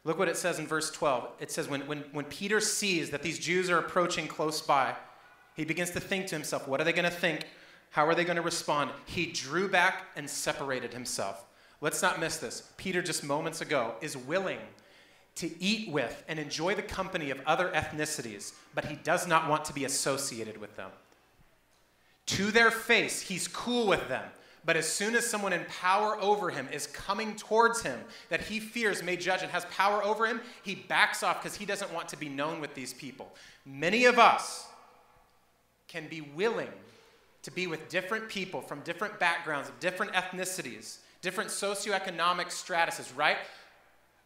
Look 0.04 0.18
what 0.18 0.28
it 0.28 0.36
says 0.36 0.58
in 0.58 0.66
verse 0.66 0.90
12. 0.90 1.28
It 1.40 1.52
says, 1.52 1.70
when, 1.70 1.82
when, 1.82 2.00
when 2.12 2.26
Peter 2.26 2.60
sees 2.60 3.12
that 3.12 3.22
these 3.22 3.38
Jews 3.38 3.70
are 3.70 3.78
approaching 3.78 4.28
close 4.28 4.62
by, 4.62 4.96
he 5.56 5.64
begins 5.64 5.92
to 5.92 6.00
think 6.00 6.26
to 6.28 6.36
himself, 6.36 6.68
what 6.68 6.82
are 6.82 6.86
they 6.86 6.94
going 6.94 7.06
to 7.06 7.12
think? 7.12 7.46
How 7.92 8.08
are 8.08 8.16
they 8.16 8.24
going 8.24 8.38
to 8.38 8.42
respond? 8.42 8.90
He 9.06 9.28
drew 9.28 9.68
back 9.68 10.08
and 10.16 10.28
separated 10.28 10.92
himself. 10.92 11.46
Let's 11.82 12.02
not 12.02 12.20
miss 12.20 12.38
this. 12.38 12.72
Peter, 12.78 13.04
just 13.04 13.24
moments 13.24 13.62
ago, 13.62 13.94
is 14.02 14.18
willing 14.18 14.58
to 15.36 15.52
eat 15.62 15.92
with 15.92 16.24
and 16.28 16.40
enjoy 16.40 16.76
the 16.76 16.82
company 16.82 17.30
of 17.30 17.40
other 17.46 17.70
ethnicities, 17.70 18.54
but 18.74 18.86
he 18.86 18.96
does 18.96 19.28
not 19.28 19.50
want 19.50 19.66
to 19.66 19.74
be 19.74 19.86
associated 19.86 20.58
with 20.58 20.76
them. 20.78 20.90
To 22.28 22.52
their 22.52 22.72
face, 22.72 23.22
he's 23.22 23.48
cool 23.48 23.88
with 23.88 24.08
them. 24.08 24.24
But 24.66 24.78
as 24.78 24.92
soon 24.92 25.14
as 25.16 25.30
someone 25.30 25.54
in 25.54 25.64
power 25.66 26.20
over 26.20 26.50
him 26.50 26.68
is 26.72 26.88
coming 26.88 27.36
towards 27.36 27.84
him 27.84 28.00
that 28.30 28.42
he 28.42 28.60
fears 28.60 29.04
may 29.04 29.16
judge 29.16 29.44
and 29.44 29.52
has 29.52 29.64
power 29.66 30.04
over 30.04 30.26
him, 30.26 30.42
he 30.64 30.74
backs 30.74 31.22
off 31.22 31.42
because 31.42 31.56
he 31.56 31.66
doesn't 31.66 31.94
want 31.94 32.10
to 32.10 32.18
be 32.18 32.30
known 32.30 32.60
with 32.60 32.74
these 32.74 32.94
people. 32.94 33.32
Many 33.64 34.06
of 34.06 34.18
us 34.18 34.68
can 35.88 36.08
be 36.08 36.22
willing 36.22 36.72
to 37.44 37.52
be 37.52 37.68
with 37.68 37.90
different 37.90 38.28
people 38.28 38.60
from 38.60 38.80
different 38.80 39.20
backgrounds, 39.20 39.72
different 39.80 40.14
ethnicities, 40.14 40.98
different 41.22 41.52
socioeconomic 41.52 42.48
stratuses, 42.48 43.16
right? 43.16 43.38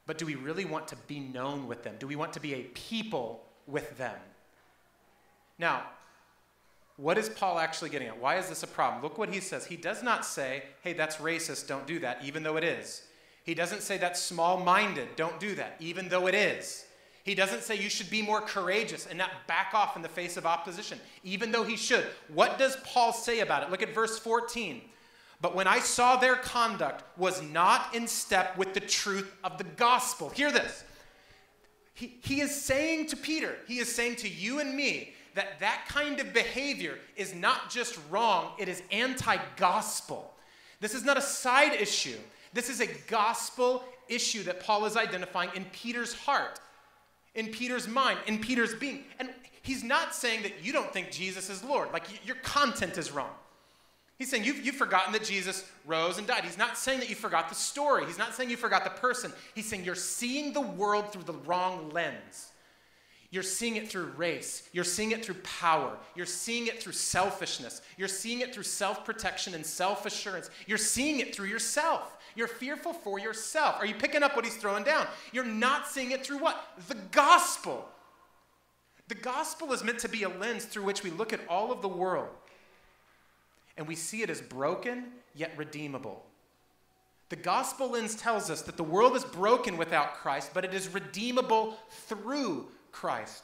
But 0.10 0.18
do 0.18 0.26
we 0.26 0.34
really 0.34 0.66
want 0.66 0.88
to 0.88 0.96
be 1.06 1.20
known 1.20 1.68
with 1.68 1.84
them? 1.84 1.94
Do 2.00 2.08
we 2.08 2.16
want 2.16 2.34
to 2.34 2.40
be 2.40 2.56
a 2.56 2.64
people 2.74 3.44
with 3.68 3.96
them? 4.00 4.16
Now, 5.60 5.84
what 6.98 7.20
is 7.20 7.30
Paul 7.30 7.60
actually 7.60 7.92
getting 7.92 8.08
at? 8.08 8.20
Why 8.20 8.38
is 8.38 8.50
this 8.50 8.64
a 8.64 8.68
problem? 8.68 9.04
Look 9.04 9.20
what 9.20 9.32
he 9.32 9.40
says. 9.40 9.68
He 9.68 9.76
does 9.76 10.02
not 10.02 10.26
say, 10.26 10.64
hey, 10.82 10.94
that's 10.94 11.18
racist, 11.18 11.68
don't 11.68 11.86
do 11.86 12.00
that, 12.00 12.26
even 12.26 12.42
though 12.42 12.58
it 12.58 12.64
is. 12.64 13.04
He 13.44 13.54
doesn't 13.54 13.84
say 13.84 14.00
that's 14.00 14.20
small 14.20 14.58
minded, 14.58 15.10
don't 15.16 15.40
do 15.40 15.54
that, 15.54 15.76
even 15.80 16.10
though 16.10 16.26
it 16.26 16.34
is. 16.34 16.88
He 17.24 17.36
doesn't 17.36 17.62
say 17.62 17.76
you 17.76 17.88
should 17.88 18.10
be 18.10 18.24
more 18.24 18.42
courageous 18.42 19.06
and 19.06 19.16
not 19.16 19.46
back 19.46 19.76
off 19.76 19.96
in 19.96 20.02
the 20.02 20.10
face 20.10 20.38
of 20.38 20.46
opposition, 20.48 21.00
even 21.24 21.52
though 21.52 21.64
he 21.64 21.78
should. 21.78 22.08
What 22.34 22.58
does 22.58 22.78
Paul 22.78 23.14
say 23.14 23.42
about 23.42 23.62
it? 23.62 23.70
Look 23.70 23.84
at 23.84 23.94
verse 23.94 24.18
14. 24.18 24.82
But 25.42 25.56
when 25.56 25.68
I 25.68 25.80
saw 25.80 26.18
their 26.18 26.36
conduct 26.36 27.04
was 27.18 27.42
not 27.42 27.96
in 27.96 28.08
step 28.08 28.58
with 28.58 28.74
the 28.74 28.80
truth 28.82 29.34
of 29.44 29.58
the 29.58 29.64
gospel. 29.64 30.30
Hear 30.30 30.52
this. 30.52 30.84
He, 31.94 32.18
he 32.24 32.42
is 32.42 32.64
saying 32.64 33.08
to 33.08 33.18
Peter, 33.18 33.58
he 33.68 33.80
is 33.80 33.94
saying 33.94 34.18
to 34.18 34.30
you 34.30 34.60
and 34.60 34.76
me, 34.76 35.14
that 35.36 35.60
that 35.60 35.86
kind 35.88 36.20
of 36.20 36.34
behavior 36.34 36.98
is 37.16 37.34
not 37.34 37.70
just 37.70 38.00
wrong, 38.10 38.52
it 38.58 38.68
is 38.68 38.82
anti 38.92 39.38
gospel. 39.56 40.34
This 40.80 40.94
is 40.94 41.04
not 41.04 41.18
a 41.18 41.22
side 41.22 41.74
issue. 41.74 42.18
This 42.54 42.70
is 42.70 42.82
a 42.82 42.88
gospel 43.08 43.84
issue 44.08 44.44
that 44.44 44.60
Paul 44.60 44.86
is 44.86 44.98
identifying 44.98 45.50
in 45.56 45.66
Peter's 45.66 46.14
heart, 46.14 46.60
in 47.36 47.48
Peter's 47.48 47.88
mind, 47.88 48.20
in 48.26 48.40
Peter's 48.40 48.74
being. 48.74 49.04
And 49.20 49.30
he's 49.62 49.84
not 49.84 50.16
saying 50.16 50.44
that 50.44 50.64
you 50.64 50.74
don't 50.74 50.92
think 50.92 51.12
Jesus 51.12 51.50
is 51.50 51.64
Lord, 51.64 51.92
like 51.94 52.04
your 52.26 52.38
content 52.38 52.98
is 52.98 53.12
wrong. 53.12 53.32
He's 54.20 54.30
saying 54.30 54.44
you've, 54.44 54.66
you've 54.66 54.76
forgotten 54.76 55.14
that 55.14 55.24
Jesus 55.24 55.66
rose 55.86 56.18
and 56.18 56.28
died. 56.28 56.44
He's 56.44 56.58
not 56.58 56.78
saying 56.78 57.00
that 57.00 57.10
you 57.10 57.16
forgot 57.16 57.48
the 57.48 57.56
story. 57.56 58.06
He's 58.06 58.18
not 58.18 58.36
saying 58.36 58.50
you 58.50 58.58
forgot 58.58 58.84
the 58.84 58.90
person. 58.90 59.32
He's 59.56 59.66
saying 59.66 59.86
you're 59.86 59.96
seeing 59.96 60.52
the 60.52 60.60
world 60.60 61.14
through 61.14 61.24
the 61.24 61.40
wrong 61.46 61.90
lens. 61.92 62.52
You're 63.32 63.44
seeing 63.44 63.78
it 63.78 63.88
through 63.88 64.08
race. 64.18 64.68
You're 64.74 64.84
seeing 64.84 65.12
it 65.12 65.24
through 65.24 65.36
power. 65.36 65.96
You're 66.16 66.26
seeing 66.26 66.68
it 66.68 66.84
through 66.84 66.94
selfishness. 66.94 67.82
You're 67.96 68.10
seeing 68.10 68.42
it 68.42 68.54
through 68.54 68.64
self 68.64 69.06
protection 69.06 69.54
and 69.54 69.66
self 69.66 70.06
assurance. 70.06 70.50
You're 70.68 70.78
seeing 70.78 71.22
it 71.22 71.34
through 71.34 71.48
yourself. 71.48 72.18
You're 72.36 72.48
fearful 72.48 72.92
for 72.92 73.20
yourself. 73.20 73.78
Are 73.80 73.86
you 73.86 73.96
picking 73.96 74.24
up 74.24 74.36
what 74.36 74.44
he's 74.44 74.58
throwing 74.58 74.84
down? 74.84 75.08
You're 75.32 75.46
not 75.46 75.88
seeing 75.88 76.12
it 76.12 76.26
through 76.26 76.40
what? 76.40 76.62
The 76.90 76.98
gospel. 77.12 77.88
The 79.08 79.16
gospel 79.16 79.72
is 79.72 79.84
meant 79.84 80.00
to 80.00 80.10
be 80.10 80.24
a 80.24 80.30
lens 80.30 80.66
through 80.66 80.84
which 80.84 81.04
we 81.04 81.10
look 81.10 81.32
at 81.32 81.40
all 81.48 81.72
of 81.72 81.82
the 81.82 81.88
world 81.88 82.30
and 83.80 83.88
we 83.88 83.96
see 83.96 84.22
it 84.22 84.30
as 84.30 84.42
broken 84.42 85.06
yet 85.34 85.54
redeemable. 85.56 86.22
The 87.30 87.38
gospel 87.38 87.92
lens 87.92 88.14
tells 88.16 88.50
us 88.50 88.62
that 88.64 88.76
the 88.76 88.84
world 88.84 89.16
is 89.16 89.24
broken 89.24 89.78
without 89.78 90.16
Christ, 90.16 90.52
but 90.54 90.66
it 90.66 90.74
is 90.74 90.94
redeemable 90.94 91.78
through 91.90 92.68
Christ. 92.92 93.44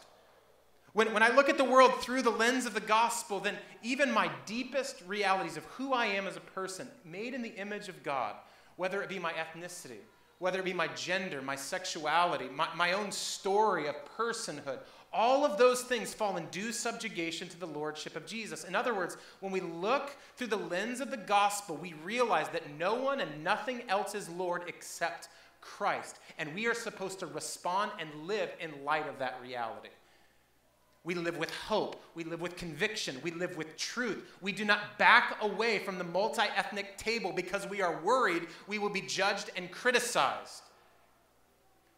When, 0.92 1.14
when 1.14 1.24
I 1.24 1.34
look 1.34 1.48
at 1.48 1.58
the 1.58 1.64
world 1.64 2.02
through 2.02 2.22
the 2.22 2.32
lens 2.32 2.66
of 2.66 2.74
the 2.74 2.82
gospel, 2.82 3.40
then 3.40 3.56
even 3.82 4.12
my 4.12 4.30
deepest 4.46 5.02
realities 5.08 5.56
of 5.56 5.64
who 5.66 5.94
I 5.94 6.08
am 6.08 6.28
as 6.28 6.36
a 6.36 6.42
person, 6.42 6.90
made 7.06 7.34
in 7.34 7.42
the 7.42 7.56
image 7.56 7.88
of 7.88 8.04
God, 8.04 8.36
whether 8.76 9.02
it 9.02 9.08
be 9.08 9.20
my 9.20 9.32
ethnicity, 9.34 10.00
whether 10.40 10.60
it 10.60 10.66
be 10.66 10.74
my 10.74 10.88
gender, 10.90 11.42
my 11.42 11.56
sexuality, 11.56 12.50
my, 12.54 12.68
my 12.76 12.92
own 12.92 13.10
story 13.10 13.88
of 13.88 13.96
personhood, 14.18 14.80
all 15.16 15.46
of 15.46 15.58
those 15.58 15.82
things 15.82 16.14
fall 16.14 16.36
in 16.36 16.46
due 16.48 16.74
subjugation 16.74 17.48
to 17.48 17.60
the 17.60 17.66
lordship 17.66 18.18
of 18.18 18.26
Jesus. 18.26 18.66
In 18.66 18.76
other 18.76 18.94
words, 18.94 19.16
when 19.40 19.52
we 19.52 19.62
look 19.62 20.16
through 20.36 20.48
the 20.48 20.58
lens 20.58 21.00
of 21.00 21.10
the 21.10 21.18
gospel, 21.18 21.78
we 21.78 21.94
realize 22.04 22.50
that 22.50 22.78
no 22.78 22.96
one 22.96 23.22
and 23.22 23.44
nothing 23.44 23.84
else 23.88 24.14
is 24.14 24.28
Lord 24.28 24.64
except 24.68 25.30
Christ. 25.62 26.20
And 26.38 26.54
we 26.54 26.68
are 26.68 26.74
supposed 26.74 27.20
to 27.20 27.28
respond 27.28 27.92
and 27.98 28.28
live 28.28 28.50
in 28.60 28.84
light 28.84 29.08
of 29.08 29.18
that 29.20 29.40
reality. 29.42 29.90
We 31.06 31.16
live 31.16 31.38
with 31.38 31.52
hope. 31.52 32.04
We 32.14 32.26
live 32.26 32.42
with 32.42 32.58
conviction. 32.58 33.18
We 33.24 33.32
live 33.32 33.56
with 33.56 33.78
truth. 33.78 34.26
We 34.42 34.52
do 34.52 34.66
not 34.66 34.98
back 34.98 35.38
away 35.42 35.80
from 35.80 35.98
the 35.98 36.04
multi 36.04 36.44
ethnic 36.56 36.98
table 36.98 37.32
because 37.32 37.66
we 37.70 37.82
are 37.82 38.02
worried 38.02 38.48
we 38.68 38.80
will 38.80 38.90
be 38.90 39.02
judged 39.02 39.52
and 39.56 39.72
criticized. 39.72 40.64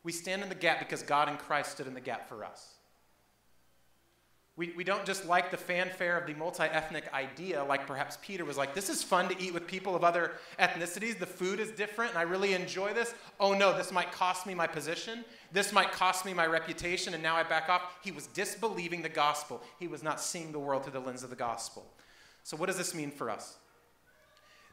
We 0.03 0.11
stand 0.11 0.43
in 0.43 0.49
the 0.49 0.55
gap 0.55 0.79
because 0.79 1.01
God 1.01 1.29
and 1.29 1.39
Christ 1.39 1.71
stood 1.71 1.87
in 1.87 1.93
the 1.93 1.99
gap 1.99 2.29
for 2.29 2.45
us. 2.45 2.76
We, 4.57 4.73
we 4.75 4.83
don't 4.83 5.05
just 5.05 5.27
like 5.27 5.51
the 5.51 5.57
fanfare 5.57 6.17
of 6.17 6.25
the 6.25 6.33
multi 6.33 6.63
ethnic 6.63 7.13
idea, 7.13 7.63
like 7.63 7.85
perhaps 7.85 8.17
Peter 8.23 8.43
was 8.43 8.57
like, 8.57 8.73
this 8.73 8.89
is 8.89 9.03
fun 9.03 9.29
to 9.29 9.39
eat 9.39 9.53
with 9.53 9.67
people 9.67 9.95
of 9.95 10.03
other 10.03 10.31
ethnicities. 10.59 11.19
The 11.19 11.27
food 11.27 11.59
is 11.59 11.69
different, 11.69 12.11
and 12.11 12.19
I 12.19 12.23
really 12.23 12.53
enjoy 12.53 12.91
this. 12.95 13.13
Oh 13.39 13.53
no, 13.53 13.77
this 13.77 13.91
might 13.91 14.11
cost 14.11 14.47
me 14.47 14.55
my 14.55 14.65
position. 14.65 15.23
This 15.51 15.71
might 15.71 15.91
cost 15.91 16.25
me 16.25 16.33
my 16.33 16.47
reputation, 16.47 17.13
and 17.13 17.21
now 17.21 17.35
I 17.35 17.43
back 17.43 17.69
off. 17.69 17.83
He 18.03 18.11
was 18.11 18.25
disbelieving 18.27 19.03
the 19.03 19.09
gospel. 19.09 19.61
He 19.79 19.87
was 19.87 20.01
not 20.01 20.19
seeing 20.19 20.51
the 20.51 20.59
world 20.59 20.83
through 20.83 20.93
the 20.93 21.01
lens 21.01 21.21
of 21.21 21.29
the 21.29 21.35
gospel. 21.35 21.85
So, 22.41 22.57
what 22.57 22.65
does 22.65 22.77
this 22.77 22.95
mean 22.95 23.11
for 23.11 23.29
us? 23.29 23.57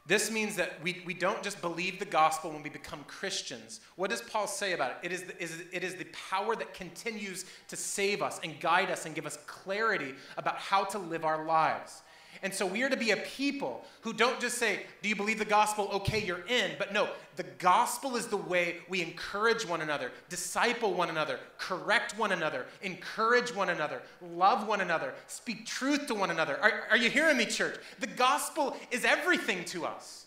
This 0.07 0.29
means 0.29 0.55
that 0.57 0.81
we, 0.83 1.01
we 1.05 1.15
don't 1.15 1.41
just 1.41 1.61
believe 1.61 1.97
the 1.97 2.05
gospel 2.05 2.51
when 2.51 2.61
we 2.61 2.69
become 2.69 3.03
Christians. 3.07 3.79
What 3.95 4.11
does 4.11 4.21
Paul 4.21 4.45
say 4.45 4.73
about 4.73 4.91
it? 4.91 4.97
It 5.03 5.11
is, 5.11 5.23
the, 5.23 5.41
is, 5.41 5.63
it 5.71 5.83
is 5.83 5.95
the 5.95 6.05
power 6.29 6.55
that 6.55 6.75
continues 6.75 7.45
to 7.69 7.75
save 7.75 8.21
us 8.21 8.39
and 8.43 8.59
guide 8.59 8.91
us 8.91 9.07
and 9.07 9.15
give 9.15 9.25
us 9.25 9.39
clarity 9.47 10.13
about 10.37 10.57
how 10.57 10.83
to 10.83 10.99
live 10.99 11.25
our 11.25 11.45
lives. 11.45 12.03
And 12.43 12.53
so 12.53 12.65
we 12.65 12.83
are 12.83 12.89
to 12.89 12.97
be 12.97 13.11
a 13.11 13.17
people 13.17 13.83
who 14.01 14.13
don't 14.13 14.39
just 14.39 14.57
say, 14.57 14.81
Do 15.01 15.09
you 15.09 15.15
believe 15.15 15.39
the 15.39 15.45
gospel? 15.45 15.89
Okay, 15.93 16.23
you're 16.23 16.45
in. 16.47 16.71
But 16.77 16.93
no, 16.93 17.09
the 17.35 17.43
gospel 17.43 18.15
is 18.15 18.27
the 18.27 18.37
way 18.37 18.77
we 18.89 19.01
encourage 19.01 19.65
one 19.65 19.81
another, 19.81 20.11
disciple 20.29 20.93
one 20.93 21.09
another, 21.09 21.39
correct 21.57 22.17
one 22.17 22.31
another, 22.31 22.65
encourage 22.81 23.53
one 23.53 23.69
another, 23.69 24.01
love 24.21 24.67
one 24.67 24.81
another, 24.81 25.13
speak 25.27 25.65
truth 25.65 26.07
to 26.07 26.15
one 26.15 26.31
another. 26.31 26.57
Are, 26.61 26.83
are 26.91 26.97
you 26.97 27.09
hearing 27.09 27.37
me, 27.37 27.45
church? 27.45 27.75
The 27.99 28.07
gospel 28.07 28.75
is 28.91 29.05
everything 29.05 29.65
to 29.65 29.85
us 29.85 30.25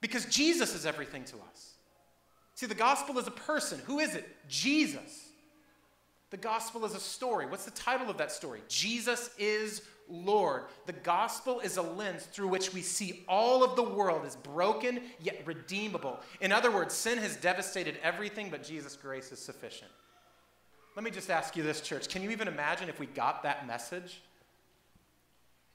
because 0.00 0.26
Jesus 0.26 0.74
is 0.74 0.86
everything 0.86 1.24
to 1.24 1.36
us. 1.50 1.74
See, 2.54 2.66
the 2.66 2.74
gospel 2.74 3.18
is 3.18 3.26
a 3.26 3.30
person. 3.32 3.80
Who 3.86 4.00
is 4.00 4.14
it? 4.14 4.28
Jesus. 4.48 5.29
The 6.30 6.36
gospel 6.36 6.84
is 6.84 6.94
a 6.94 7.00
story. 7.00 7.46
What's 7.46 7.64
the 7.64 7.72
title 7.72 8.08
of 8.08 8.18
that 8.18 8.30
story? 8.30 8.60
Jesus 8.68 9.30
is 9.36 9.82
Lord. 10.08 10.64
The 10.86 10.92
gospel 10.92 11.60
is 11.60 11.76
a 11.76 11.82
lens 11.82 12.24
through 12.24 12.48
which 12.48 12.72
we 12.72 12.82
see 12.82 13.24
all 13.28 13.64
of 13.64 13.76
the 13.76 13.82
world 13.82 14.24
is 14.24 14.36
broken 14.36 15.00
yet 15.20 15.42
redeemable. 15.44 16.20
In 16.40 16.52
other 16.52 16.70
words, 16.70 16.94
sin 16.94 17.18
has 17.18 17.36
devastated 17.36 17.96
everything, 18.02 18.48
but 18.48 18.62
Jesus' 18.62 18.96
grace 18.96 19.32
is 19.32 19.40
sufficient. 19.40 19.90
Let 20.96 21.04
me 21.04 21.10
just 21.10 21.30
ask 21.30 21.56
you 21.56 21.62
this, 21.62 21.80
church. 21.80 22.08
Can 22.08 22.22
you 22.22 22.30
even 22.30 22.48
imagine 22.48 22.88
if 22.88 22.98
we 23.00 23.06
got 23.06 23.42
that 23.42 23.66
message? 23.66 24.20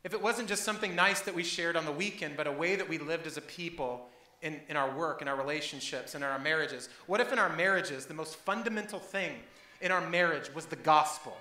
If 0.04 0.14
it 0.14 0.22
wasn't 0.22 0.48
just 0.48 0.64
something 0.64 0.96
nice 0.96 1.22
that 1.22 1.34
we 1.34 1.44
shared 1.44 1.76
on 1.76 1.86
the 1.86 1.92
weekend, 1.92 2.38
but 2.38 2.48
a 2.48 2.52
way 2.52 2.76
that 2.76 2.88
we 2.88 2.98
lived 2.98 3.26
as 3.26 3.38
a 3.38 3.42
people 3.42 4.08
in, 4.42 4.60
in 4.70 4.78
our 4.78 4.96
work, 4.96 5.22
in 5.22 5.28
our 5.28 5.36
relationships, 5.36 6.14
in 6.14 6.22
our 6.22 6.38
marriages? 6.38 6.90
What 7.08 7.22
if 7.22 7.34
in 7.34 7.40
our 7.40 7.54
marriages, 7.56 8.06
the 8.06 8.14
most 8.14 8.36
fundamental 8.36 9.00
thing 9.00 9.32
in 9.82 9.92
our 9.92 10.08
marriage 10.10 10.54
was 10.54 10.66
the 10.66 10.76
gospel? 10.76 11.36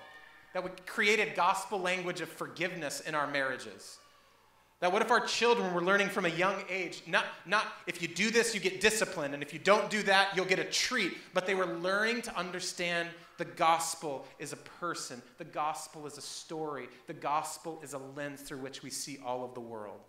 that 0.55 0.63
we 0.63 0.69
created 0.85 1.35
gospel 1.35 1.81
language 1.81 2.21
of 2.21 2.29
forgiveness 2.29 3.01
in 3.01 3.13
our 3.13 3.27
marriages. 3.27 3.97
That 4.79 4.93
what 4.93 5.01
if 5.01 5.11
our 5.11 5.19
children 5.19 5.73
were 5.73 5.83
learning 5.83 6.07
from 6.07 6.25
a 6.25 6.29
young 6.29 6.55
age, 6.69 7.03
not, 7.05 7.25
not 7.45 7.65
if 7.87 8.01
you 8.01 8.07
do 8.07 8.31
this, 8.31 8.55
you 8.55 8.61
get 8.61 8.79
disciplined, 8.79 9.33
and 9.33 9.43
if 9.43 9.51
you 9.51 9.59
don't 9.59 9.89
do 9.89 10.01
that, 10.03 10.29
you'll 10.33 10.45
get 10.45 10.59
a 10.59 10.63
treat, 10.63 11.17
but 11.33 11.45
they 11.45 11.55
were 11.55 11.65
learning 11.65 12.21
to 12.21 12.37
understand 12.37 13.09
the 13.37 13.43
gospel 13.43 14.25
is 14.39 14.53
a 14.53 14.55
person, 14.55 15.21
the 15.39 15.43
gospel 15.43 16.07
is 16.07 16.17
a 16.17 16.21
story, 16.21 16.87
the 17.07 17.13
gospel 17.13 17.81
is 17.83 17.91
a 17.91 17.99
lens 18.15 18.39
through 18.39 18.59
which 18.59 18.81
we 18.81 18.89
see 18.89 19.19
all 19.25 19.43
of 19.43 19.53
the 19.55 19.59
world. 19.59 19.99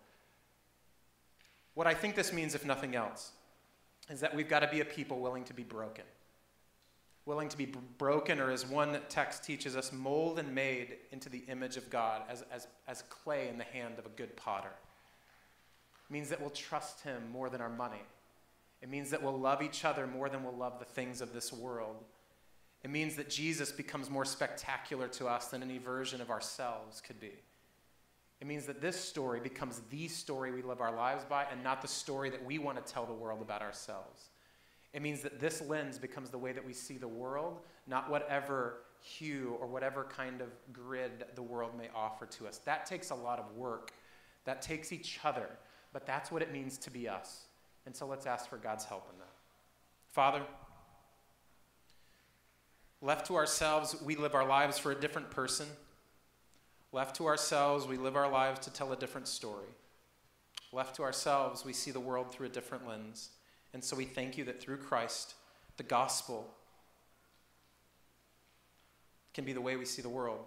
What 1.73 1.87
I 1.87 1.93
think 1.93 2.15
this 2.15 2.31
means, 2.31 2.55
if 2.55 2.63
nothing 2.63 2.95
else, 2.95 3.33
is 4.09 4.21
that 4.21 4.33
we've 4.33 4.47
got 4.47 4.61
to 4.61 4.67
be 4.69 4.79
a 4.79 4.85
people 4.85 5.19
willing 5.19 5.43
to 5.43 5.53
be 5.53 5.63
broken 5.63 6.05
willing 7.27 7.49
to 7.49 7.57
be 7.57 7.69
broken, 7.97 8.39
or 8.39 8.49
as 8.49 8.65
one 8.65 8.97
text 9.09 9.43
teaches 9.43 9.75
us, 9.75 9.91
mold 9.91 10.39
and 10.39 10.55
made 10.55 10.95
into 11.11 11.27
the 11.27 11.43
image 11.49 11.75
of 11.75 11.89
God 11.89 12.21
as, 12.29 12.43
as, 12.51 12.67
as 12.87 13.03
clay 13.09 13.49
in 13.49 13.57
the 13.57 13.65
hand 13.65 13.99
of 13.99 14.05
a 14.05 14.09
good 14.09 14.35
potter. 14.37 14.71
It 16.09 16.13
means 16.13 16.29
that 16.29 16.39
we'll 16.39 16.49
trust 16.49 17.03
Him 17.03 17.21
more 17.29 17.49
than 17.49 17.59
our 17.59 17.69
money. 17.69 18.01
It 18.81 18.89
means 18.89 19.09
that 19.09 19.21
we'll 19.21 19.37
love 19.37 19.61
each 19.61 19.83
other 19.83 20.07
more 20.07 20.29
than 20.29 20.41
we'll 20.41 20.55
love 20.55 20.79
the 20.79 20.85
things 20.85 21.19
of 21.19 21.33
this 21.33 21.51
world. 21.51 21.97
It 22.83 22.91
means 22.91 23.17
that 23.17 23.29
Jesus 23.29 23.73
becomes 23.73 24.09
more 24.09 24.23
spectacular 24.23 25.09
to 25.09 25.27
us 25.27 25.47
than 25.47 25.61
any 25.61 25.79
version 25.79 26.21
of 26.21 26.29
ourselves 26.29 27.01
could 27.01 27.19
be. 27.19 27.33
It 28.39 28.47
means 28.47 28.67
that 28.67 28.81
this 28.81 28.97
story 28.97 29.41
becomes 29.41 29.81
the 29.89 30.07
story 30.07 30.51
we 30.51 30.61
live 30.61 30.79
our 30.79 30.95
lives 30.95 31.25
by 31.25 31.45
and 31.51 31.61
not 31.61 31.81
the 31.81 31.87
story 31.89 32.29
that 32.29 32.45
we 32.45 32.57
want 32.57 32.83
to 32.83 32.93
tell 32.93 33.05
the 33.05 33.13
world 33.13 33.41
about 33.41 33.61
ourselves. 33.61 34.29
It 34.93 35.01
means 35.01 35.21
that 35.21 35.39
this 35.39 35.61
lens 35.61 35.99
becomes 35.99 36.29
the 36.29 36.37
way 36.37 36.51
that 36.53 36.65
we 36.65 36.73
see 36.73 36.97
the 36.97 37.07
world, 37.07 37.59
not 37.87 38.09
whatever 38.09 38.79
hue 39.01 39.55
or 39.59 39.67
whatever 39.67 40.05
kind 40.05 40.41
of 40.41 40.47
grid 40.73 41.25
the 41.35 41.41
world 41.43 41.77
may 41.77 41.89
offer 41.95 42.25
to 42.25 42.47
us. 42.47 42.59
That 42.59 42.85
takes 42.85 43.11
a 43.11 43.15
lot 43.15 43.39
of 43.39 43.55
work. 43.55 43.91
that 44.47 44.61
takes 44.61 44.93
each 44.93 45.19
other, 45.25 45.49
but 45.91 46.07
that's 46.07 46.31
what 46.31 46.41
it 46.41 46.51
means 46.53 46.77
to 46.77 46.89
be 46.89 47.07
us. 47.07 47.43
And 47.85 47.93
so 47.95 48.07
let's 48.07 48.25
ask 48.25 48.49
for 48.49 48.55
God's 48.57 48.85
help 48.85 49.07
in 49.11 49.19
that. 49.19 49.33
Father, 50.07 50.41
left 53.01 53.27
to 53.27 53.35
ourselves, 53.35 54.01
we 54.01 54.15
live 54.15 54.33
our 54.35 54.47
lives 54.47 54.77
for 54.79 54.91
a 54.91 54.95
different 54.95 55.29
person. 55.29 55.67
Left 56.93 57.13
to 57.17 57.25
ourselves, 57.27 57.85
we 57.85 57.97
live 57.97 58.15
our 58.15 58.31
lives 58.31 58.61
to 58.61 58.71
tell 58.71 58.93
a 58.93 58.95
different 58.95 59.27
story. 59.27 59.67
Left 60.71 60.95
to 60.95 61.03
ourselves, 61.03 61.65
we 61.65 61.73
see 61.73 61.91
the 61.91 61.99
world 61.99 62.31
through 62.31 62.47
a 62.47 62.49
different 62.49 62.87
lens. 62.87 63.31
And 63.73 63.83
so 63.83 63.95
we 63.95 64.05
thank 64.05 64.37
you 64.37 64.43
that 64.45 64.61
through 64.61 64.77
Christ, 64.77 65.35
the 65.77 65.83
gospel 65.83 66.53
can 69.33 69.45
be 69.45 69.53
the 69.53 69.61
way 69.61 69.75
we 69.75 69.85
see 69.85 70.01
the 70.01 70.09
world. 70.09 70.39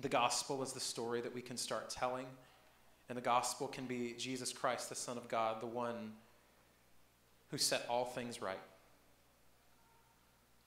The 0.00 0.08
gospel 0.08 0.62
is 0.62 0.72
the 0.72 0.80
story 0.80 1.20
that 1.22 1.34
we 1.34 1.40
can 1.40 1.56
start 1.56 1.88
telling. 1.88 2.26
And 3.08 3.16
the 3.16 3.22
gospel 3.22 3.68
can 3.68 3.86
be 3.86 4.14
Jesus 4.18 4.52
Christ, 4.52 4.88
the 4.88 4.94
Son 4.94 5.16
of 5.16 5.28
God, 5.28 5.60
the 5.60 5.66
one 5.66 6.12
who 7.50 7.58
set 7.58 7.86
all 7.88 8.04
things 8.04 8.42
right. 8.42 8.60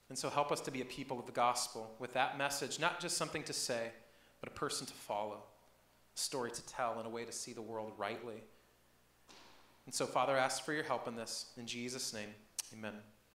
And 0.09 0.17
so 0.17 0.29
help 0.29 0.51
us 0.51 0.61
to 0.61 0.71
be 0.71 0.81
a 0.81 0.85
people 0.85 1.19
of 1.19 1.27
the 1.27 1.31
gospel 1.31 1.93
with 1.99 2.13
that 2.13 2.37
message, 2.37 2.79
not 2.79 2.99
just 2.99 3.17
something 3.17 3.43
to 3.43 3.53
say, 3.53 3.91
but 4.39 4.49
a 4.49 4.53
person 4.53 4.87
to 4.87 4.93
follow, 4.93 5.43
a 6.15 6.19
story 6.19 6.49
to 6.49 6.65
tell, 6.65 6.97
and 6.97 7.05
a 7.05 7.09
way 7.09 7.25
to 7.25 7.31
see 7.31 7.53
the 7.53 7.61
world 7.61 7.91
rightly. 7.97 8.41
And 9.89 9.93
so, 9.95 10.05
Father, 10.05 10.37
I 10.37 10.37
ask 10.41 10.63
for 10.63 10.71
your 10.71 10.83
help 10.83 11.07
in 11.07 11.15
this. 11.15 11.51
In 11.57 11.65
Jesus' 11.65 12.13
name, 12.13 12.29
amen. 12.71 12.93